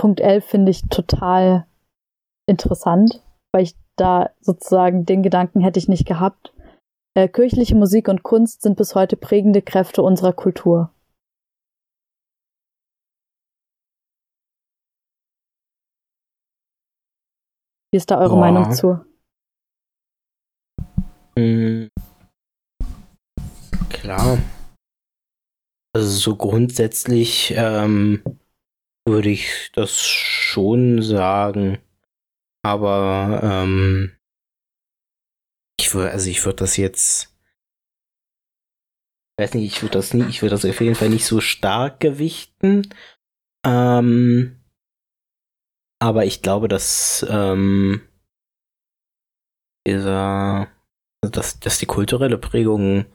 [0.00, 1.66] Punkt 11 finde ich total
[2.48, 3.22] interessant,
[3.52, 6.52] weil ich da sozusagen den Gedanken hätte ich nicht gehabt.
[7.16, 10.92] Äh, kirchliche Musik und Kunst sind bis heute prägende Kräfte unserer Kultur.
[17.90, 18.40] Wie ist da eure Boah.
[18.40, 19.00] Meinung zu?
[21.38, 21.90] Mhm.
[23.90, 24.38] Klar.
[25.94, 28.22] Also so grundsätzlich ähm,
[29.06, 31.78] würde ich das schon sagen.
[32.64, 34.16] Aber ähm,
[35.80, 37.34] ich würde, also ich würde das jetzt.
[39.38, 42.00] Weiß nicht, ich würde das nie, ich würde das auf jeden Fall nicht so stark
[42.00, 42.92] gewichten.
[43.64, 44.60] Ähm,
[46.02, 48.02] aber ich glaube, dass ähm,
[49.86, 50.68] dieser,
[51.20, 53.06] dass, dass die kulturelle Prägung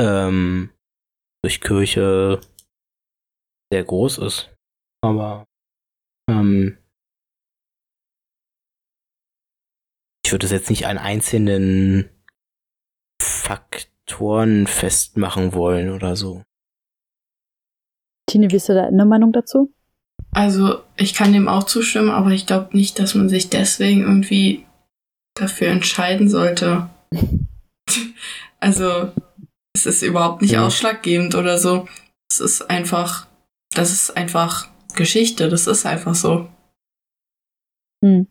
[0.00, 0.70] ähm,
[1.42, 2.40] durch Kirche
[3.72, 4.54] sehr groß ist.
[5.02, 5.44] Aber
[6.30, 6.78] ähm,
[10.24, 12.10] ich würde es jetzt nicht an einzelnen
[13.22, 16.42] Faktoren festmachen wollen oder so.
[18.28, 19.72] Tine, wie ist deine Meinung dazu?
[20.32, 24.66] Also, ich kann dem auch zustimmen, aber ich glaube nicht, dass man sich deswegen irgendwie
[25.34, 26.90] dafür entscheiden sollte.
[28.60, 29.10] also,
[29.74, 30.66] es ist überhaupt nicht ja.
[30.66, 31.86] ausschlaggebend oder so.
[32.30, 33.26] Es ist einfach,
[33.74, 36.48] das ist einfach Geschichte, das ist einfach so.
[38.04, 38.26] Hm.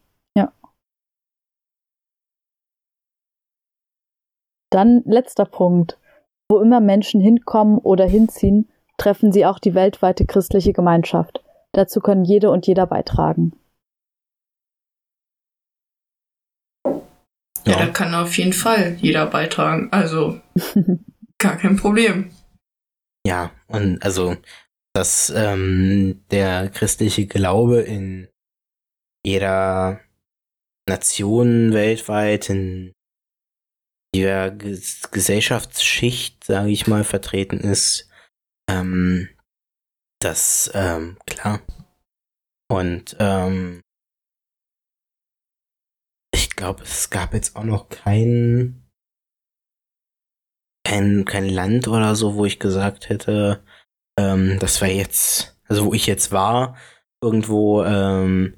[4.76, 5.98] Dann letzter Punkt.
[6.50, 8.68] Wo immer Menschen hinkommen oder hinziehen,
[8.98, 11.42] treffen sie auch die weltweite christliche Gemeinschaft.
[11.72, 13.54] Dazu können jede und jeder beitragen.
[17.66, 19.90] Ja, ja da kann auf jeden Fall jeder beitragen.
[19.92, 20.42] Also
[21.38, 22.32] gar kein Problem.
[23.26, 24.38] Ja, und also,
[24.94, 28.28] dass ähm, der christliche Glaube in
[29.26, 30.00] jeder
[30.88, 32.94] Nation weltweit, in
[34.16, 38.10] jeder Gesellschaftsschicht, sage ich mal, vertreten ist.
[38.70, 39.30] Ähm,
[40.22, 41.62] das, ähm, klar.
[42.70, 43.82] Und ähm,
[46.56, 48.82] ich glaube, es gab jetzt auch noch kein,
[50.88, 53.62] kein, kein Land oder so, wo ich gesagt hätte,
[54.18, 56.78] ähm, das war jetzt, also wo ich jetzt war,
[57.22, 58.56] irgendwo, ähm,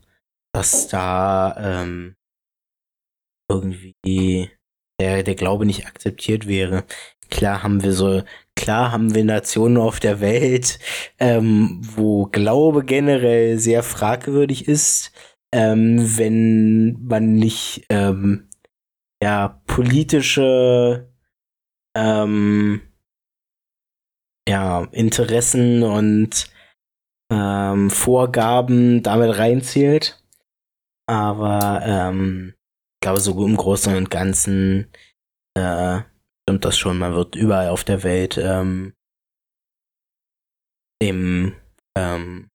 [0.53, 2.15] dass da ähm,
[3.49, 4.51] irgendwie
[5.01, 6.85] der, der Glaube nicht akzeptiert wäre.
[7.31, 8.21] Klar haben wir so,
[8.55, 10.77] klar haben wir Nationen auf der Welt,
[11.17, 15.11] ähm, wo Glaube generell sehr fragwürdig ist,
[15.53, 18.49] ähm, wenn man nicht ähm,
[19.21, 21.11] ja politische
[21.95, 22.81] ähm,
[24.47, 26.49] ja Interessen und
[27.31, 30.23] ähm, Vorgaben damit reinzählt.
[31.09, 32.53] Aber ähm,
[32.95, 34.91] ich glaube, so im Großen und Ganzen
[35.57, 36.01] äh,
[36.43, 36.97] stimmt das schon.
[36.97, 38.93] Man wird überall auf der Welt ähm,
[41.01, 41.55] dem,
[41.97, 42.49] ähm,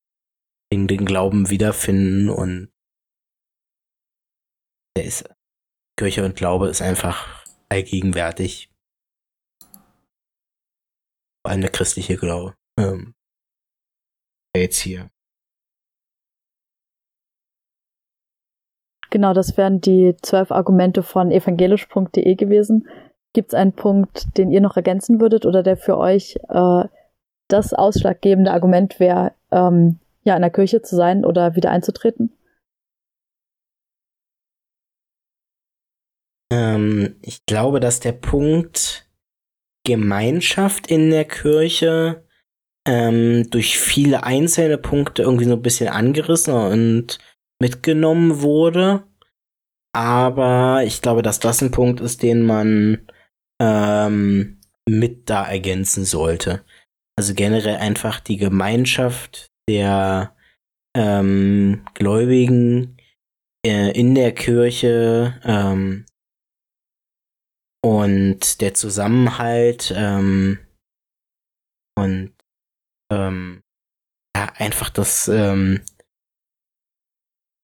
[0.72, 2.71] den, den Glauben wiederfinden und
[4.96, 5.28] der ist
[5.98, 8.70] Kirche und Glaube ist einfach allgegenwärtig.
[11.44, 12.54] Vor allem der christliche Glaube.
[12.78, 13.14] Ähm,
[14.56, 15.10] jetzt hier
[19.12, 22.88] Genau, das wären die zwölf Argumente von evangelisch.de gewesen.
[23.34, 26.84] Gibt es einen Punkt, den ihr noch ergänzen würdet oder der für euch äh,
[27.48, 32.32] das ausschlaggebende Argument wäre, ähm, ja, in der Kirche zu sein oder wieder einzutreten?
[36.52, 39.08] Ähm, ich glaube, dass der Punkt
[39.84, 42.28] Gemeinschaft in der Kirche
[42.86, 47.18] ähm, durch viele einzelne Punkte irgendwie so ein bisschen angerissen und
[47.58, 49.04] mitgenommen wurde.
[49.94, 53.06] Aber ich glaube, dass das ein Punkt ist, den man
[53.60, 56.64] ähm, mit da ergänzen sollte.
[57.16, 60.36] Also generell einfach die Gemeinschaft der
[60.94, 62.98] ähm, Gläubigen
[63.64, 66.04] äh, in der Kirche ähm,
[67.84, 70.58] und der Zusammenhalt ähm,
[71.98, 72.34] und
[73.12, 73.62] ähm,
[74.36, 75.82] ja, einfach das, ähm,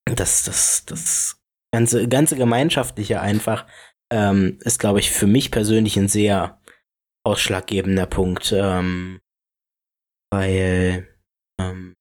[0.05, 1.41] das, das, das
[1.73, 3.67] ganze, ganze Gemeinschaftliche einfach
[4.13, 6.61] ähm, ist, glaube ich, für mich persönlich ein sehr
[7.25, 9.21] ausschlaggebender Punkt, ähm,
[10.33, 11.09] weil
[11.61, 11.95] ähm,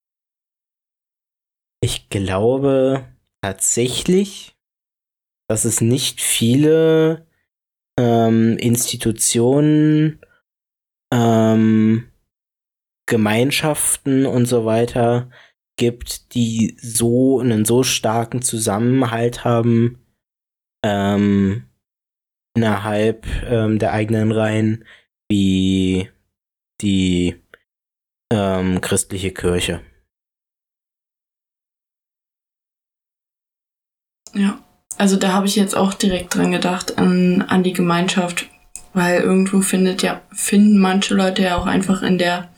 [1.84, 3.08] ich glaube
[3.42, 4.58] tatsächlich,
[5.50, 7.27] dass es nicht viele
[7.98, 10.20] ähm, Institutionen,
[11.14, 12.12] ähm,
[13.08, 15.30] Gemeinschaften und so weiter
[15.78, 20.04] gibt, die so einen so starken Zusammenhalt haben
[20.84, 21.70] ähm,
[22.56, 24.86] innerhalb ähm, der eigenen Reihen
[25.30, 26.10] wie
[26.82, 27.42] die
[28.32, 29.82] ähm, christliche Kirche.
[34.34, 34.67] Ja,
[34.98, 38.48] also da habe ich jetzt auch direkt dran gedacht, an, an die Gemeinschaft,
[38.94, 42.50] weil irgendwo findet ja, finden manche Leute ja auch einfach in der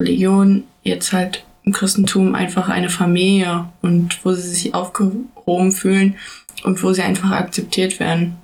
[0.00, 6.16] Religion, jetzt halt im Christentum, einfach eine Familie und wo sie sich aufgehoben fühlen
[6.64, 8.36] und wo sie einfach akzeptiert werden.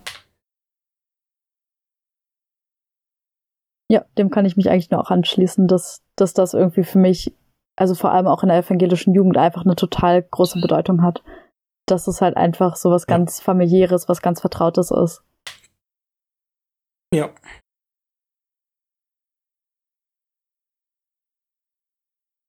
[3.91, 7.35] Ja, dem kann ich mich eigentlich nur auch anschließen, dass, dass das irgendwie für mich,
[7.77, 11.23] also vor allem auch in der evangelischen Jugend, einfach eine total große Bedeutung hat.
[11.87, 15.22] Dass es halt einfach so was ganz familiäres, was ganz Vertrautes ist.
[17.14, 17.35] Ja.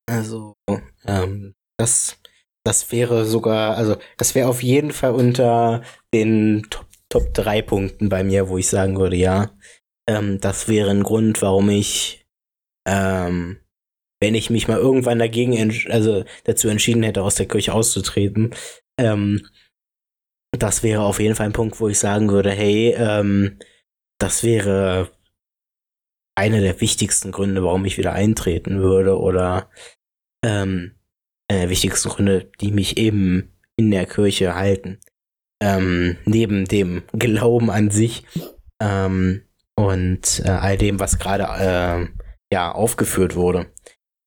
[0.08, 0.54] Also,
[1.06, 2.18] ähm, das,
[2.64, 5.84] das wäre sogar, also das wäre auf jeden Fall unter
[6.14, 9.52] den Top, Top 3 Punkten bei mir, wo ich sagen würde, ja,
[10.08, 12.26] ähm, das wäre ein Grund, warum ich,
[12.88, 13.60] ähm,
[14.20, 15.56] wenn ich mich mal irgendwann dagegen,
[15.90, 18.54] also dazu entschieden hätte, aus der Kirche auszutreten,
[18.98, 19.48] ähm,
[20.52, 23.60] das wäre auf jeden Fall ein Punkt, wo ich sagen würde, hey, ähm,
[24.20, 25.12] das wäre
[26.36, 29.70] einer der wichtigsten Gründe, warum ich wieder eintreten würde oder
[30.44, 30.96] ähm,
[31.48, 35.00] einer der wichtigsten Gründe, die mich eben in der Kirche halten.
[35.62, 38.26] Ähm, neben dem Glauben an sich
[38.82, 39.44] ähm,
[39.76, 42.08] und äh, all dem, was gerade äh,
[42.52, 43.72] ja aufgeführt wurde.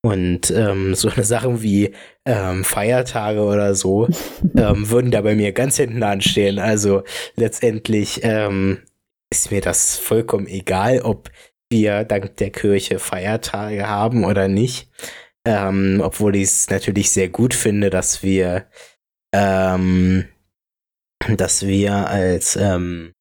[0.02, 1.92] Und ähm, so eine Sachen wie
[2.24, 4.08] ähm, Feiertage oder so
[4.56, 6.58] ähm, würden da bei mir ganz hinten anstehen.
[6.58, 7.02] Also
[7.34, 8.82] letztendlich ähm,
[9.30, 11.30] ist mir das vollkommen egal, ob
[11.70, 14.90] wir dank der Kirche Feiertage haben oder nicht.
[15.44, 18.66] Ähm, obwohl ich es natürlich sehr gut finde, dass wir,
[19.34, 20.28] ähm,
[21.36, 23.12] dass wir als ähm,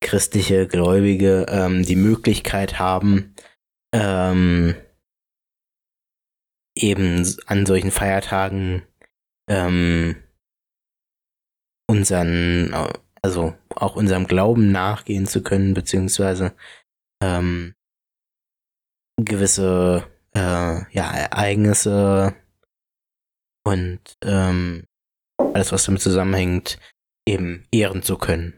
[0.00, 3.34] christliche Gläubige ähm, die Möglichkeit haben,
[3.92, 4.74] ähm,
[6.82, 8.82] eben an solchen Feiertagen
[9.48, 10.16] ähm,
[11.88, 12.74] unseren,
[13.22, 16.54] also auch unserem Glauben nachgehen zu können, beziehungsweise
[17.22, 17.74] ähm,
[19.16, 20.38] gewisse äh,
[20.92, 22.34] ja, Ereignisse
[23.64, 24.84] und ähm,
[25.38, 26.78] alles, was damit zusammenhängt,
[27.26, 28.57] eben ehren zu können.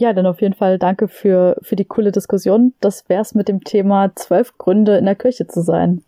[0.00, 2.74] Ja, dann auf jeden Fall danke für, für die coole Diskussion.
[2.80, 6.04] Das wär's mit dem Thema zwölf Gründe in der Kirche zu sein.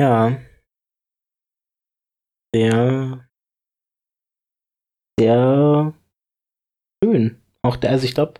[0.00, 0.36] Ja.
[2.54, 3.26] Sehr,
[5.18, 5.94] sehr
[7.02, 7.40] schön.
[7.62, 8.34] Auch der, also ich glaube,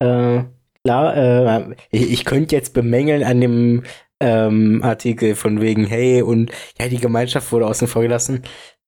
[0.00, 0.44] äh,
[0.84, 3.82] klar, äh, ich, ich könnte jetzt bemängeln an dem
[4.20, 8.42] ähm, Artikel von wegen, hey, und ja, die Gemeinschaft wurde außen vor gelassen.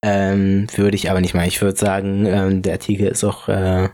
[0.05, 1.46] Ähm, würde ich aber nicht mal.
[1.46, 3.88] Ich würde sagen, ähm, der Artikel ist auch äh,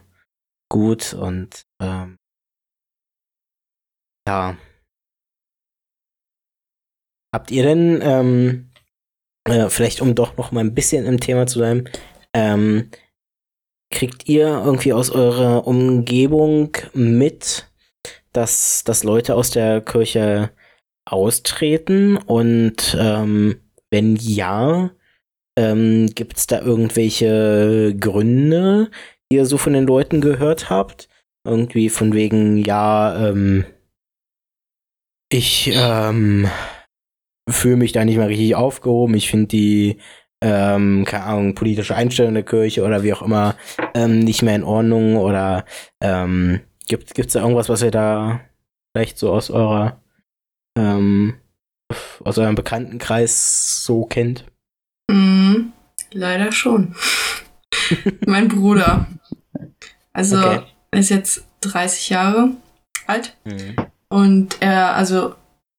[0.70, 2.16] gut und ähm,
[4.26, 4.56] ja.
[7.34, 8.70] Habt ihr denn, ähm,
[9.44, 11.84] äh, vielleicht um doch noch mal ein bisschen im Thema zu bleiben,
[12.34, 12.90] ähm,
[13.90, 17.70] kriegt ihr irgendwie aus eurer Umgebung mit,
[18.32, 20.50] dass, dass Leute aus der Kirche
[21.06, 22.16] austreten?
[22.16, 24.90] Und ähm, wenn ja,
[25.58, 28.90] ähm, Gibt es da irgendwelche Gründe,
[29.28, 31.08] ihr so von den Leuten gehört habt?
[31.44, 33.64] Irgendwie von wegen, ja, ähm,
[35.30, 36.48] ich ähm,
[37.50, 39.14] fühle mich da nicht mehr richtig aufgehoben.
[39.14, 39.98] Ich finde die,
[40.42, 43.56] ähm, keine Ahnung, politische Einstellung der Kirche oder wie auch immer
[43.94, 45.64] ähm, nicht mehr in Ordnung oder
[46.00, 48.40] ähm, gibt es da irgendwas, was ihr da
[48.94, 50.00] vielleicht so aus eurer
[50.78, 51.34] ähm,
[52.22, 54.44] aus eurem Bekanntenkreis so kennt?
[55.08, 55.72] Mm,
[56.12, 56.94] leider schon.
[58.26, 59.06] mein Bruder.
[60.12, 60.60] Also okay.
[60.90, 62.50] er ist jetzt 30 Jahre
[63.06, 63.36] alt.
[63.44, 63.76] Mhm.
[64.08, 65.34] Und er, also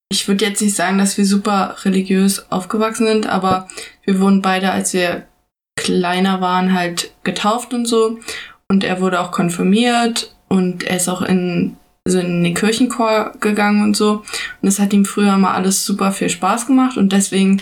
[0.09, 3.67] ich würde jetzt nicht sagen, dass wir super religiös aufgewachsen sind, aber
[4.03, 5.25] wir wurden beide, als wir
[5.75, 8.19] kleiner waren, halt getauft und so.
[8.67, 13.83] Und er wurde auch konfirmiert und er ist auch in, also in den Kirchenchor gegangen
[13.83, 14.11] und so.
[14.13, 14.25] Und
[14.61, 17.61] das hat ihm früher mal alles super viel Spaß gemacht und deswegen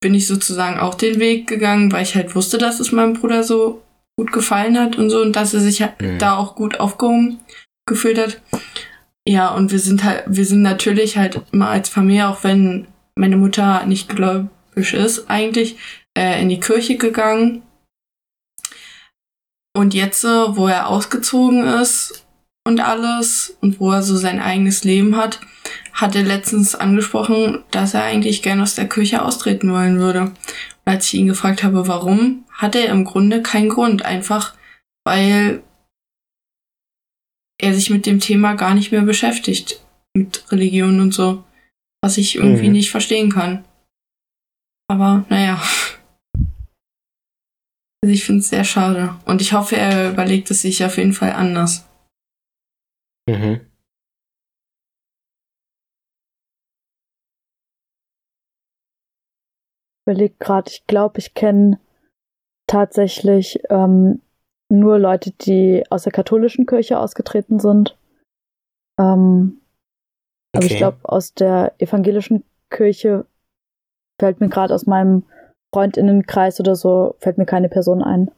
[0.00, 3.42] bin ich sozusagen auch den Weg gegangen, weil ich halt wusste, dass es meinem Bruder
[3.42, 3.82] so
[4.16, 6.18] gut gefallen hat und so und dass er sich halt mhm.
[6.18, 7.40] da auch gut aufgehoben
[7.86, 8.40] gefühlt hat.
[9.28, 12.86] Ja, und wir sind halt, wir sind natürlich halt immer als Familie, auch wenn
[13.16, 15.76] meine Mutter nicht gläubig ist, eigentlich
[16.16, 17.62] äh, in die Kirche gegangen.
[19.76, 22.26] Und jetzt, wo er ausgezogen ist
[22.64, 25.40] und alles und wo er so sein eigenes Leben hat,
[25.96, 30.20] hat er letztens angesprochen, dass er eigentlich gerne aus der Kirche austreten wollen würde.
[30.22, 30.36] Und
[30.84, 34.04] als ich ihn gefragt habe, warum, hat er im Grunde keinen Grund.
[34.04, 34.54] Einfach
[35.06, 35.62] weil
[37.58, 39.80] er sich mit dem Thema gar nicht mehr beschäftigt.
[40.14, 41.44] Mit Religion und so.
[42.02, 42.72] Was ich irgendwie mhm.
[42.72, 43.64] nicht verstehen kann.
[44.88, 45.62] Aber naja.
[48.02, 49.16] Also ich finde es sehr schade.
[49.24, 51.88] Und ich hoffe, er überlegt es sich auf jeden Fall anders.
[53.28, 53.60] Mhm.
[60.06, 61.78] Überlege gerade, ich glaube, ich kenne
[62.68, 64.22] tatsächlich ähm,
[64.68, 67.96] nur Leute, die aus der katholischen Kirche ausgetreten sind.
[68.98, 69.60] Ähm,
[70.54, 70.62] okay.
[70.62, 73.26] Also ich glaube, aus der evangelischen Kirche
[74.20, 75.24] fällt mir gerade aus meinem
[75.74, 78.30] Freundinnenkreis oder so, fällt mir keine Person ein.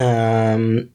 [0.00, 0.92] Ähm,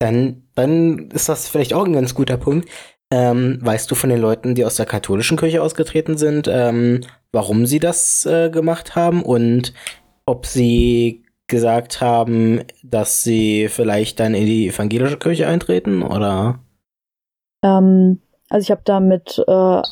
[0.00, 2.68] dann, dann ist das vielleicht auch ein ganz guter Punkt.
[3.12, 7.00] Ähm, weißt du von den Leuten, die aus der katholischen Kirche ausgetreten sind, ähm,
[7.32, 9.74] warum sie das äh, gemacht haben und
[10.26, 16.60] ob sie gesagt haben, dass sie vielleicht dann in die evangelische Kirche eintreten oder?
[17.64, 19.82] Ähm, also ich habe da mit äh,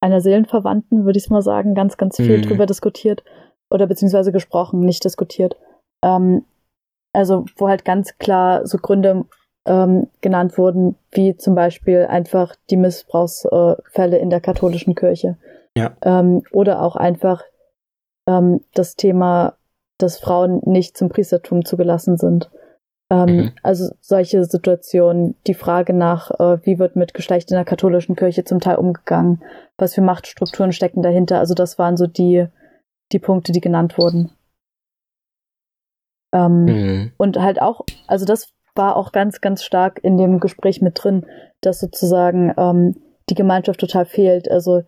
[0.00, 2.42] einer Seelenverwandten, würde ich mal sagen, ganz, ganz viel mhm.
[2.42, 3.24] drüber diskutiert
[3.70, 5.56] oder beziehungsweise gesprochen, nicht diskutiert.
[6.04, 6.44] Ähm,
[7.14, 9.24] also wo halt ganz klar so Gründe
[9.66, 15.36] ähm, genannt wurden, wie zum Beispiel einfach die Missbrauchsfälle in der katholischen Kirche.
[15.76, 15.96] Ja.
[16.02, 17.42] Ähm, oder auch einfach
[18.26, 19.54] ähm, das Thema,
[19.98, 22.50] dass Frauen nicht zum Priestertum zugelassen sind.
[23.10, 23.52] Ähm, mhm.
[23.62, 28.44] Also solche Situationen, die Frage nach, äh, wie wird mit Geschlecht in der katholischen Kirche
[28.44, 29.42] zum Teil umgegangen,
[29.76, 31.38] was für Machtstrukturen stecken dahinter.
[31.38, 32.46] Also das waren so die,
[33.12, 34.30] die Punkte, die genannt wurden.
[36.32, 37.12] Ähm, mhm.
[37.16, 41.26] Und halt auch, also das war auch ganz, ganz stark in dem Gespräch mit drin,
[41.60, 42.96] dass sozusagen ähm,
[43.28, 44.50] die Gemeinschaft total fehlt.
[44.50, 44.82] Also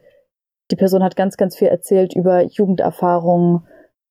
[0.71, 3.67] die Person hat ganz, ganz viel erzählt über Jugenderfahrungen,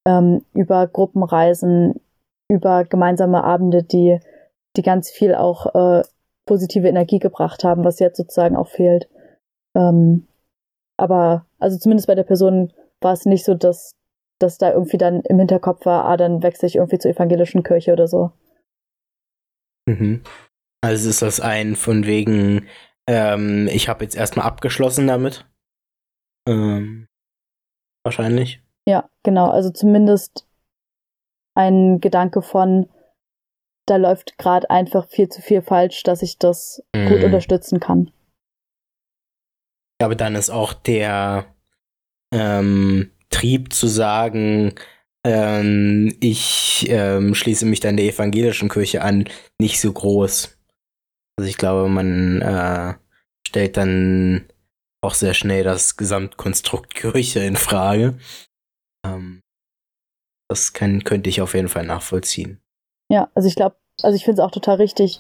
[0.06, 2.02] ähm, über Gruppenreisen,
[2.50, 4.20] über gemeinsame Abende, die,
[4.76, 6.04] die ganz viel auch äh,
[6.46, 9.10] positive Energie gebracht haben, was jetzt sozusagen auch fehlt.
[9.76, 10.28] Ähm,
[10.98, 13.92] aber also zumindest bei der Person war es nicht so, dass,
[14.40, 17.94] dass da irgendwie dann im Hinterkopf war, ah, dann wechsle ich irgendwie zur evangelischen Kirche
[17.94, 18.32] oder so.
[19.88, 20.22] Mhm.
[20.82, 22.68] Also ist das ein von wegen,
[23.08, 25.46] ähm, ich habe jetzt erstmal abgeschlossen damit?
[26.48, 27.08] Ähm,
[28.04, 28.62] wahrscheinlich.
[28.88, 29.50] Ja, genau.
[29.50, 30.48] Also zumindest
[31.56, 32.90] ein Gedanke von,
[33.86, 37.10] da läuft gerade einfach viel zu viel falsch, dass ich das mhm.
[37.10, 38.12] gut unterstützen kann.
[40.00, 41.56] Aber dann ist auch der
[42.32, 44.76] ähm, Trieb zu sagen,
[45.28, 49.26] ähm, ich ähm, schließe mich dann der evangelischen Kirche an,
[49.60, 50.58] nicht so groß.
[51.38, 52.94] Also ich glaube, man äh,
[53.46, 54.46] stellt dann
[55.02, 58.18] auch sehr schnell das Gesamtkonstrukt Kirche in Frage.
[59.06, 59.42] Ähm,
[60.50, 62.62] das kann, könnte ich auf jeden Fall nachvollziehen.
[63.12, 65.20] Ja, also ich glaube, also ich finde es auch total richtig,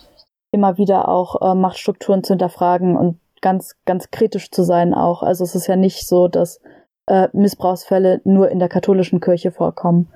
[0.54, 5.22] immer wieder auch äh, Machtstrukturen zu hinterfragen und ganz, ganz kritisch zu sein auch.
[5.22, 6.62] Also es ist ja nicht so, dass
[7.08, 10.12] äh, Missbrauchsfälle nur in der katholischen Kirche vorkommen.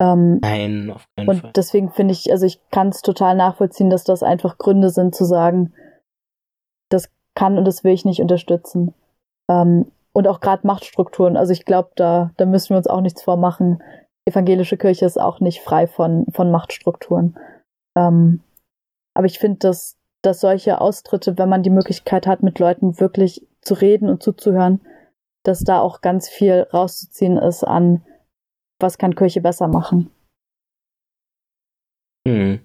[0.00, 1.46] Ähm, Nein, auf keinen und Fall.
[1.48, 5.14] Und deswegen finde ich, also ich kann es total nachvollziehen, dass das einfach Gründe sind
[5.14, 5.72] zu sagen,
[6.90, 8.94] das kann und das will ich nicht unterstützen.
[9.48, 11.36] Ähm, und auch gerade Machtstrukturen.
[11.36, 13.82] Also ich glaube, da, da müssen wir uns auch nichts vormachen.
[14.26, 17.38] Evangelische Kirche ist auch nicht frei von, von Machtstrukturen.
[17.96, 18.40] Ähm,
[19.14, 23.46] aber ich finde, dass, dass solche Austritte, wenn man die Möglichkeit hat, mit Leuten wirklich
[23.62, 24.80] zu reden und zuzuhören,
[25.42, 28.04] dass da auch ganz viel rauszuziehen ist an,
[28.80, 30.10] was kann Kirche besser machen.
[32.26, 32.60] Hm.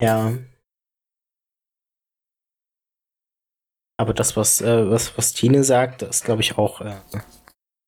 [0.00, 0.38] Ja.
[3.98, 6.96] Aber das, was, äh, was, was Tine sagt, ist, glaube ich, auch äh,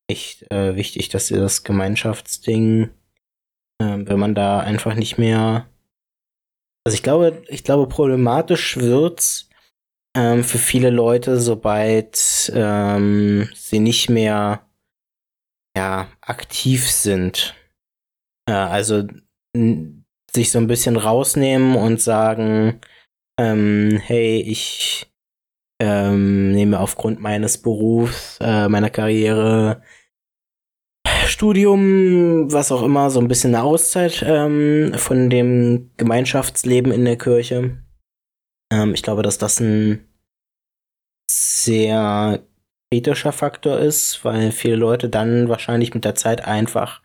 [0.08, 2.90] echt äh, wichtig, dass ihr das Gemeinschaftsding,
[3.78, 5.68] äh, wenn man da einfach nicht mehr.
[6.86, 9.47] Also ich glaube, ich glaube, problematisch wird's
[10.16, 14.66] ähm, für viele Leute, sobald ähm, sie nicht mehr
[15.76, 17.54] ja, aktiv sind.
[18.48, 19.04] Äh, also
[19.54, 22.80] sich so ein bisschen rausnehmen und sagen,
[23.38, 25.10] ähm, hey, ich
[25.80, 29.82] ähm, nehme aufgrund meines Berufs, äh, meiner Karriere,
[31.26, 37.16] Studium, was auch immer, so ein bisschen eine Auszeit ähm, von dem Gemeinschaftsleben in der
[37.16, 37.78] Kirche.
[38.72, 40.08] Ähm, ich glaube, dass das ein
[41.30, 42.42] sehr
[42.90, 47.02] kritischer Faktor ist, weil viele Leute dann wahrscheinlich mit der Zeit einfach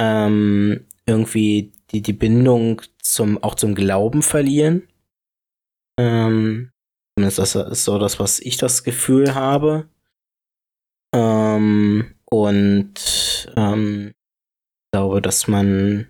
[0.00, 4.88] ähm, irgendwie die, die Bindung zum, auch zum Glauben verlieren.
[5.98, 6.70] Ähm,
[7.16, 9.88] das ist so das, was ich das Gefühl habe.
[11.14, 16.08] Ähm, und ähm, ich glaube, dass man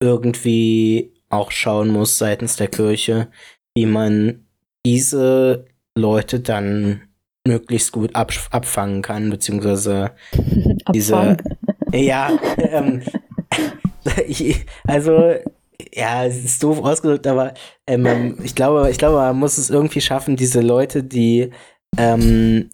[0.00, 3.28] irgendwie auch schauen muss seitens der Kirche,
[3.74, 4.46] wie man
[4.84, 5.66] diese
[5.96, 7.02] Leute dann
[7.46, 10.12] möglichst gut ab abfangen kann, beziehungsweise
[10.94, 11.36] diese.
[11.92, 13.02] ja, ähm,
[14.26, 15.34] ich, also
[15.94, 17.54] ja, es ist doof ausgedrückt, aber
[17.86, 21.50] ähm, ich glaube, ich glaube, man muss es irgendwie schaffen, diese Leute, die
[21.98, 22.70] ähm,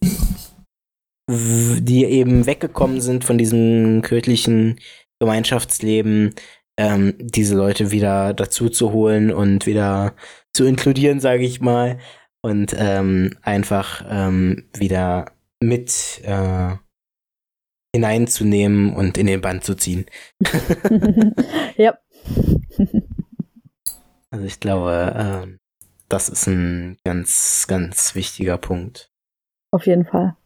[1.31, 4.81] die eben weggekommen sind von diesem kirchlichen
[5.21, 6.35] Gemeinschaftsleben,
[6.79, 10.15] ähm, diese Leute wieder dazu zu holen und wieder
[10.55, 11.99] zu inkludieren, sage ich mal,
[12.41, 16.77] und ähm, einfach ähm, wieder mit äh,
[17.95, 20.07] hineinzunehmen und in den Band zu ziehen.
[21.77, 21.99] ja.
[24.31, 25.59] also ich glaube, ähm,
[26.09, 29.11] das ist ein ganz, ganz wichtiger Punkt.
[29.73, 30.37] Auf jeden Fall.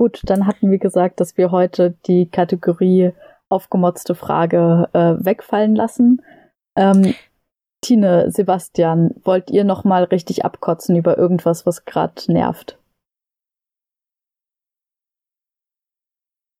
[0.00, 3.12] Gut, dann hatten wir gesagt, dass wir heute die Kategorie
[3.50, 6.22] aufgemotzte Frage äh, wegfallen lassen.
[6.74, 7.14] Ähm,
[7.82, 12.78] Tine, Sebastian, wollt ihr noch mal richtig abkotzen über irgendwas, was gerade nervt?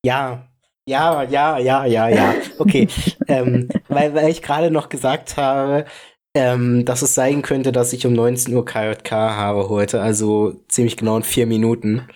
[0.04, 0.46] Ja,
[0.86, 2.34] ja, ja, ja, ja, ja.
[2.58, 2.88] Okay,
[3.26, 5.86] ähm, weil, weil ich gerade noch gesagt habe,
[6.36, 10.98] ähm, dass es sein könnte, dass ich um 19 Uhr KJK habe heute, also ziemlich
[10.98, 12.06] genau in vier Minuten.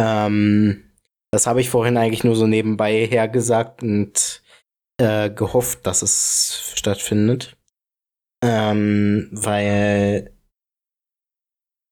[0.00, 0.84] Ähm,
[1.30, 4.42] das habe ich vorhin eigentlich nur so nebenbei hergesagt und
[4.98, 7.56] äh, gehofft, dass es stattfindet.
[8.42, 10.34] Ähm, weil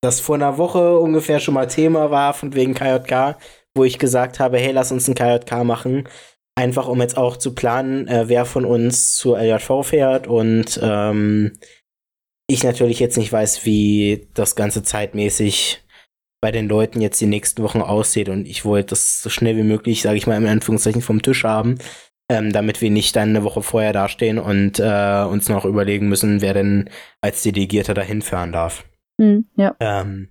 [0.02, 3.36] das vor einer Woche ungefähr schon mal Thema war, von wegen KJK,
[3.74, 6.08] wo ich gesagt habe, hey, lass uns ein KJK machen.
[6.56, 11.58] Einfach um jetzt auch zu planen, äh, wer von uns zur LJV fährt und ähm,
[12.48, 15.84] ich natürlich jetzt nicht weiß, wie das Ganze zeitmäßig
[16.40, 19.62] bei den Leuten jetzt die nächsten Wochen aussieht und ich wollte das so schnell wie
[19.62, 21.78] möglich, sage ich mal in Anführungszeichen, vom Tisch haben,
[22.30, 26.40] ähm, damit wir nicht dann eine Woche vorher dastehen und äh, uns noch überlegen müssen,
[26.40, 28.84] wer denn als Delegierter dahin fahren darf.
[29.18, 29.74] Mhm, ja.
[29.80, 30.28] Ähm,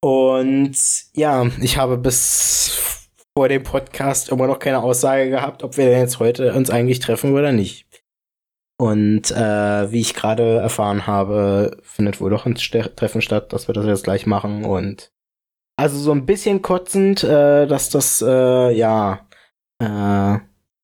[0.00, 0.76] und
[1.14, 2.78] ja, ich habe bis
[3.36, 7.00] vor dem Podcast immer noch keine Aussage gehabt, ob wir denn jetzt heute uns eigentlich
[7.00, 7.86] treffen oder nicht.
[8.84, 13.66] Und äh, wie ich gerade erfahren habe, findet wohl doch ein St Treffen statt, dass
[13.66, 14.66] wir das jetzt gleich machen.
[14.66, 15.10] Und
[15.76, 19.26] also so ein bisschen kotzend, äh, dass das äh, ja
[19.78, 20.38] äh,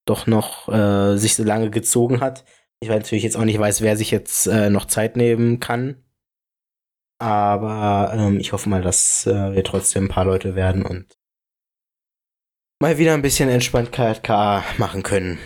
[0.06, 2.46] doch noch äh, sich so lange gezogen hat.
[2.82, 6.02] Ich weiß natürlich jetzt auch nicht weiß, wer sich jetzt äh, noch Zeit nehmen kann.
[7.18, 11.18] Aber ähm, ich hoffe mal, dass äh, wir trotzdem ein paar Leute werden und
[12.80, 15.38] mal wieder ein bisschen entspannt KK machen können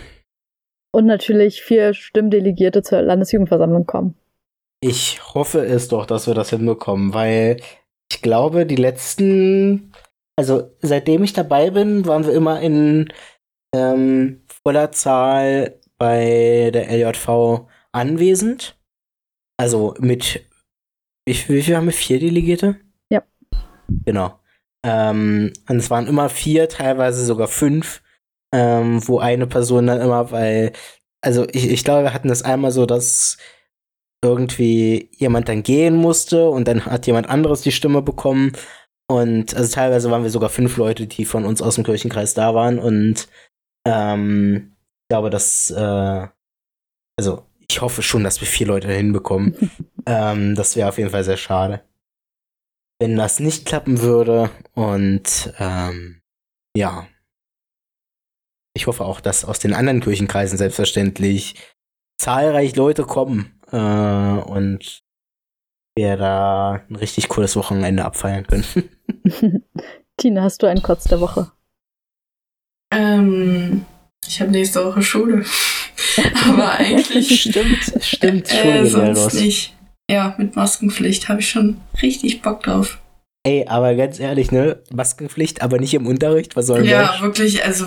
[0.95, 4.15] und natürlich vier Stimmdelegierte zur Landesjugendversammlung kommen.
[4.79, 7.57] Ich hoffe es doch, dass wir das hinbekommen, weil
[8.09, 9.91] ich glaube, die letzten,
[10.37, 13.11] also seitdem ich dabei bin, waren wir immer in
[13.75, 18.77] ähm, voller Zahl bei der LJV anwesend.
[19.57, 20.45] Also mit,
[21.25, 21.93] wie, wie viel haben wir?
[21.93, 22.77] Vier Delegierte?
[23.09, 23.23] Ja.
[24.05, 24.39] Genau.
[24.85, 28.01] Ähm, und es waren immer vier, teilweise sogar fünf
[28.55, 30.71] ähm, wo eine Person dann immer, weil
[31.21, 33.37] also ich, ich glaube, wir hatten das einmal so, dass
[34.23, 38.53] irgendwie jemand dann gehen musste und dann hat jemand anderes die Stimme bekommen.
[39.07, 42.55] Und also teilweise waren wir sogar fünf Leute, die von uns aus dem Kirchenkreis da
[42.55, 42.79] waren.
[42.79, 43.27] Und
[43.85, 44.71] ähm,
[45.03, 46.27] ich glaube, dass, äh,
[47.17, 49.69] also ich hoffe schon, dass wir vier Leute hinbekommen.
[50.05, 51.81] ähm, das wäre auf jeden Fall sehr schade.
[52.99, 56.21] Wenn das nicht klappen würde und ähm,
[56.77, 57.07] ja.
[58.75, 61.55] Ich hoffe auch, dass aus den anderen Kirchenkreisen selbstverständlich
[62.17, 65.01] zahlreich Leute kommen äh, und
[65.95, 68.65] wir da ein richtig cooles Wochenende abfeiern können.
[70.17, 71.51] Tina, hast du einen Kotz der Woche?
[72.91, 73.85] Ähm,
[74.27, 75.45] ich habe nächste Woche Schule.
[76.45, 77.41] Aber eigentlich.
[77.41, 79.73] stimmt, stimmt, äh, sonst nicht.
[80.09, 82.99] Ja, mit Maskenpflicht habe ich schon richtig Bock drauf.
[83.45, 84.79] Ey, aber ganz ehrlich, ne?
[84.91, 87.21] Maskenpflicht, aber nicht im Unterricht, was soll Ja, das?
[87.21, 87.85] wirklich, also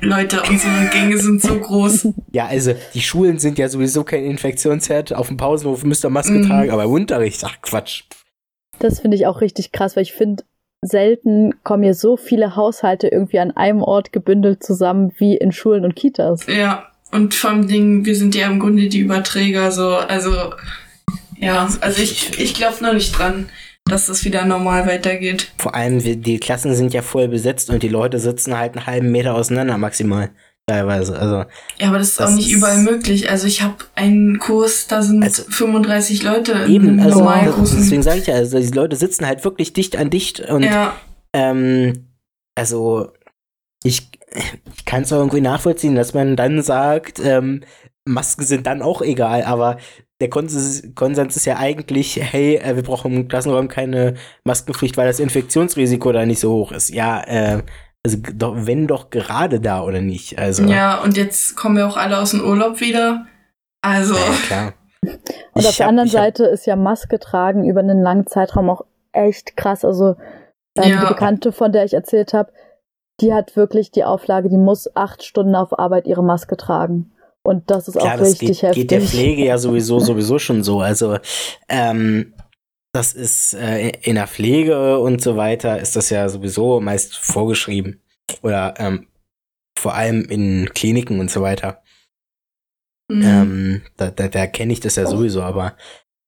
[0.00, 2.08] Leute, unsere Gänge sind so groß.
[2.32, 5.12] Ja, also die Schulen sind ja sowieso kein Infektionsherd.
[5.14, 6.48] Auf dem Pausenhof müsst ihr Maske mm.
[6.48, 8.02] tragen, aber im Unterricht, ach Quatsch.
[8.80, 10.42] Das finde ich auch richtig krass, weil ich finde,
[10.82, 15.84] selten kommen hier so viele Haushalte irgendwie an einem Ort gebündelt zusammen wie in Schulen
[15.84, 16.44] und Kitas.
[16.48, 20.32] Ja, und vom Ding, wir sind ja im Grunde die Überträger, so, also,
[21.38, 23.48] ja, also ich, ich glaube noch nicht dran
[23.88, 25.52] dass das wieder normal weitergeht.
[25.58, 29.10] Vor allem, die Klassen sind ja voll besetzt und die Leute sitzen halt einen halben
[29.10, 30.30] Meter auseinander maximal.
[30.68, 31.18] Teilweise.
[31.18, 31.44] Also,
[31.78, 33.30] ja, aber das ist das auch nicht ist überall möglich.
[33.30, 37.78] Also ich habe einen Kurs, da sind also, 35 Leute eben, also, Normalkursen.
[37.78, 40.94] Deswegen sage ich ja, also die Leute sitzen halt wirklich dicht an dicht und ja.
[41.32, 42.08] ähm,
[42.54, 43.12] also
[43.82, 44.10] ich,
[44.76, 47.62] ich kann es irgendwie nachvollziehen, dass man dann sagt, ähm,
[48.04, 49.78] Masken sind dann auch egal, aber
[50.20, 54.14] der Konsens ist ja eigentlich, hey, äh, wir brauchen im Klassenraum keine
[54.44, 56.88] Maskenpflicht, weil das Infektionsrisiko da nicht so hoch ist.
[56.90, 57.62] Ja, äh,
[58.04, 60.38] also doch, wenn doch gerade da oder nicht.
[60.38, 60.64] Also.
[60.64, 63.26] Ja, und jetzt kommen wir auch alle aus dem Urlaub wieder.
[63.82, 64.14] Also.
[64.14, 64.74] Ja, klar.
[65.54, 68.84] Und auf der hab, anderen Seite ist ja Maske tragen über einen langen Zeitraum auch
[69.12, 69.84] echt krass.
[69.84, 70.16] Also
[70.76, 71.00] ähm, ja.
[71.00, 72.52] die Bekannte, von der ich erzählt habe,
[73.20, 77.12] die hat wirklich die Auflage, die muss acht Stunden auf Arbeit ihre Maske tragen.
[77.48, 78.82] Und das ist Klar, auch richtig geht, heftig.
[78.82, 80.80] geht der Pflege ja sowieso sowieso schon so.
[80.80, 81.18] Also
[81.70, 82.34] ähm,
[82.92, 88.02] das ist äh, in der Pflege und so weiter ist das ja sowieso meist vorgeschrieben.
[88.42, 89.08] Oder ähm,
[89.78, 91.82] vor allem in Kliniken und so weiter.
[93.10, 93.22] Mhm.
[93.22, 95.74] Ähm, da da, da kenne ich das ja sowieso, aber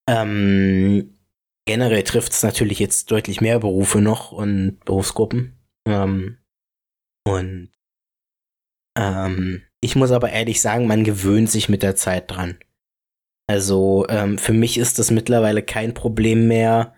[0.08, 1.18] ähm,
[1.66, 5.58] generell trifft es natürlich jetzt deutlich mehr Berufe noch und Berufsgruppen.
[5.86, 6.38] Ähm,
[7.26, 7.70] und
[8.96, 12.58] ähm, ich muss aber ehrlich sagen, man gewöhnt sich mit der Zeit dran.
[13.46, 16.94] Also ähm, für mich ist das mittlerweile kein Problem mehr,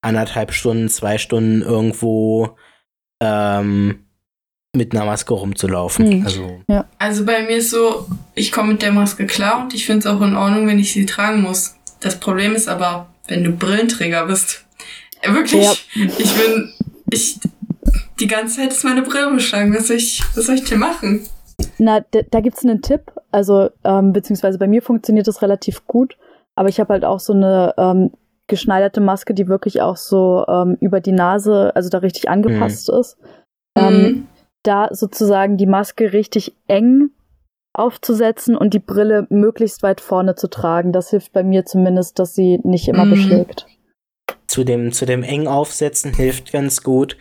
[0.00, 2.56] anderthalb Stunden, zwei Stunden irgendwo
[3.20, 4.04] ähm,
[4.74, 6.18] mit einer Maske rumzulaufen.
[6.18, 6.26] Mhm.
[6.26, 6.88] Also, ja.
[6.98, 10.06] also bei mir ist so, ich komme mit der Maske klar und ich finde es
[10.06, 11.76] auch in Ordnung, wenn ich sie tragen muss.
[12.00, 14.64] Das Problem ist aber, wenn du Brillenträger bist.
[15.20, 15.74] Äh, wirklich, ja.
[15.94, 16.72] ich bin,
[17.10, 17.38] ich,
[18.18, 19.74] die ganze Zeit ist meine Brille beschlagen.
[19.74, 21.26] Was soll ich, was soll ich denn machen?
[21.78, 23.12] Na, da gibt es einen Tipp.
[23.30, 26.16] Also, ähm, beziehungsweise bei mir funktioniert das relativ gut.
[26.54, 28.12] Aber ich habe halt auch so eine ähm,
[28.46, 32.98] geschneiderte Maske, die wirklich auch so ähm, über die Nase, also da richtig angepasst mhm.
[32.98, 33.18] ist.
[33.76, 34.26] Ähm, mhm.
[34.62, 37.10] Da sozusagen die Maske richtig eng
[37.72, 40.92] aufzusetzen und die Brille möglichst weit vorne zu tragen.
[40.92, 43.10] Das hilft bei mir zumindest, dass sie nicht immer mhm.
[43.10, 43.66] beschlägt.
[44.46, 47.16] Zu dem, zu dem eng aufsetzen hilft ganz gut.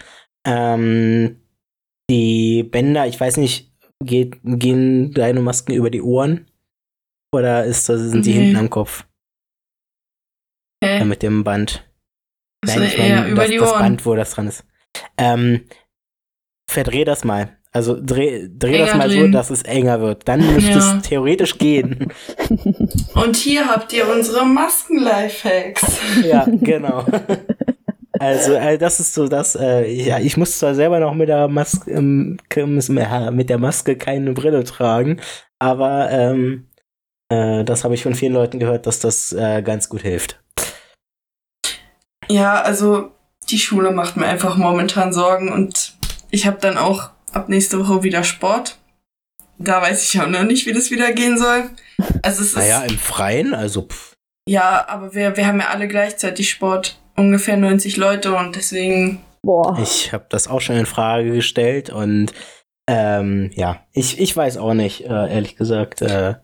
[0.46, 1.42] Ähm,
[2.10, 3.73] die Bänder, ich weiß nicht,
[4.04, 6.48] Geht, gehen deine Masken über die Ohren?
[7.34, 8.40] Oder ist das, sind die mhm.
[8.40, 9.06] hinten am Kopf?
[10.84, 11.00] Hä?
[11.00, 11.90] Ja, mit dem Band.
[12.66, 14.66] Nein, ich meine, über das, das Band, wo das dran ist.
[15.18, 15.66] Ähm,
[16.70, 17.58] verdreh das mal.
[17.72, 19.26] Also dreh, dreh das mal drehen.
[19.26, 20.28] so, dass es enger wird.
[20.28, 20.96] Dann müsste ja.
[20.98, 22.14] es theoretisch gehen.
[23.16, 26.00] Und hier habt ihr unsere Masken-Lifehacks.
[26.24, 27.06] Ja, genau.
[28.24, 31.50] Also, äh, das ist so das, äh, ja, ich muss zwar selber noch mit der
[31.50, 35.20] Maske, ähm, mit der Maske keine Brille tragen,
[35.60, 36.70] aber ähm,
[37.28, 40.42] äh, das habe ich von vielen Leuten gehört, dass das äh, ganz gut hilft.
[42.30, 43.12] Ja, also
[43.50, 45.98] die Schule macht mir einfach momentan Sorgen und
[46.32, 48.78] ich habe dann auch ab nächste Woche wieder Sport.
[49.58, 51.70] Da weiß ich auch noch nicht, wie das wieder gehen soll.
[52.22, 52.56] Also es ist.
[52.56, 53.82] Naja, im Freien, also.
[53.82, 54.14] Pff.
[54.48, 59.22] Ja, aber wir, wir haben ja alle gleichzeitig Sport ungefähr 90 Leute und deswegen.
[59.42, 59.78] Boah.
[59.82, 62.34] Ich habe das auch schon in Frage gestellt und
[62.88, 66.02] ähm, ja, ich, ich weiß auch nicht, äh, ehrlich gesagt.
[66.02, 66.36] Äh,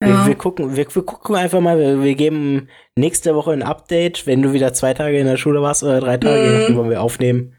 [0.00, 0.26] wir, ja.
[0.26, 4.42] wir, gucken, wir, wir gucken einfach mal, wir, wir, geben nächste Woche ein Update, wenn
[4.42, 6.78] du wieder zwei Tage in der Schule warst oder drei Tage, mhm.
[6.78, 7.55] wenn wir aufnehmen.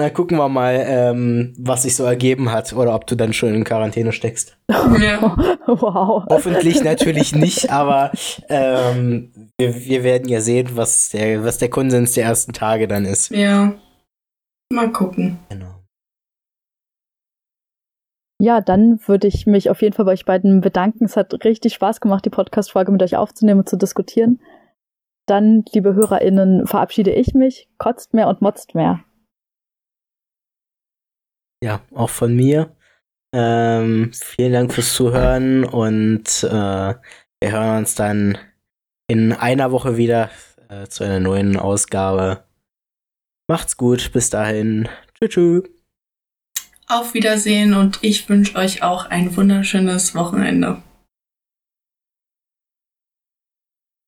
[0.00, 3.54] Na, gucken wir mal, ähm, was sich so ergeben hat oder ob du dann schon
[3.54, 4.56] in Quarantäne steckst.
[4.70, 5.36] Ja.
[5.66, 6.24] wow.
[6.26, 8.10] Hoffentlich natürlich nicht, aber
[8.48, 13.04] ähm, wir, wir werden ja sehen, was der, was der Konsens der ersten Tage dann
[13.04, 13.28] ist.
[13.28, 13.74] Ja.
[14.72, 15.38] Mal gucken.
[15.50, 15.74] Genau.
[18.40, 21.04] Ja, dann würde ich mich auf jeden Fall bei euch beiden bedanken.
[21.04, 24.40] Es hat richtig Spaß gemacht, die Podcast-Folge mit euch aufzunehmen und zu diskutieren.
[25.26, 27.68] Dann, liebe HörerInnen, verabschiede ich mich.
[27.76, 29.04] Kotzt mehr und motzt mehr.
[31.62, 32.74] Ja, auch von mir.
[33.34, 38.38] Ähm, vielen Dank fürs Zuhören und äh, wir hören uns dann
[39.08, 40.30] in einer Woche wieder
[40.68, 42.44] äh, zu einer neuen Ausgabe.
[43.48, 44.88] Macht's gut, bis dahin.
[45.14, 45.30] Tschüss.
[45.30, 45.62] tschüss.
[46.88, 50.82] Auf Wiedersehen und ich wünsche euch auch ein wunderschönes Wochenende.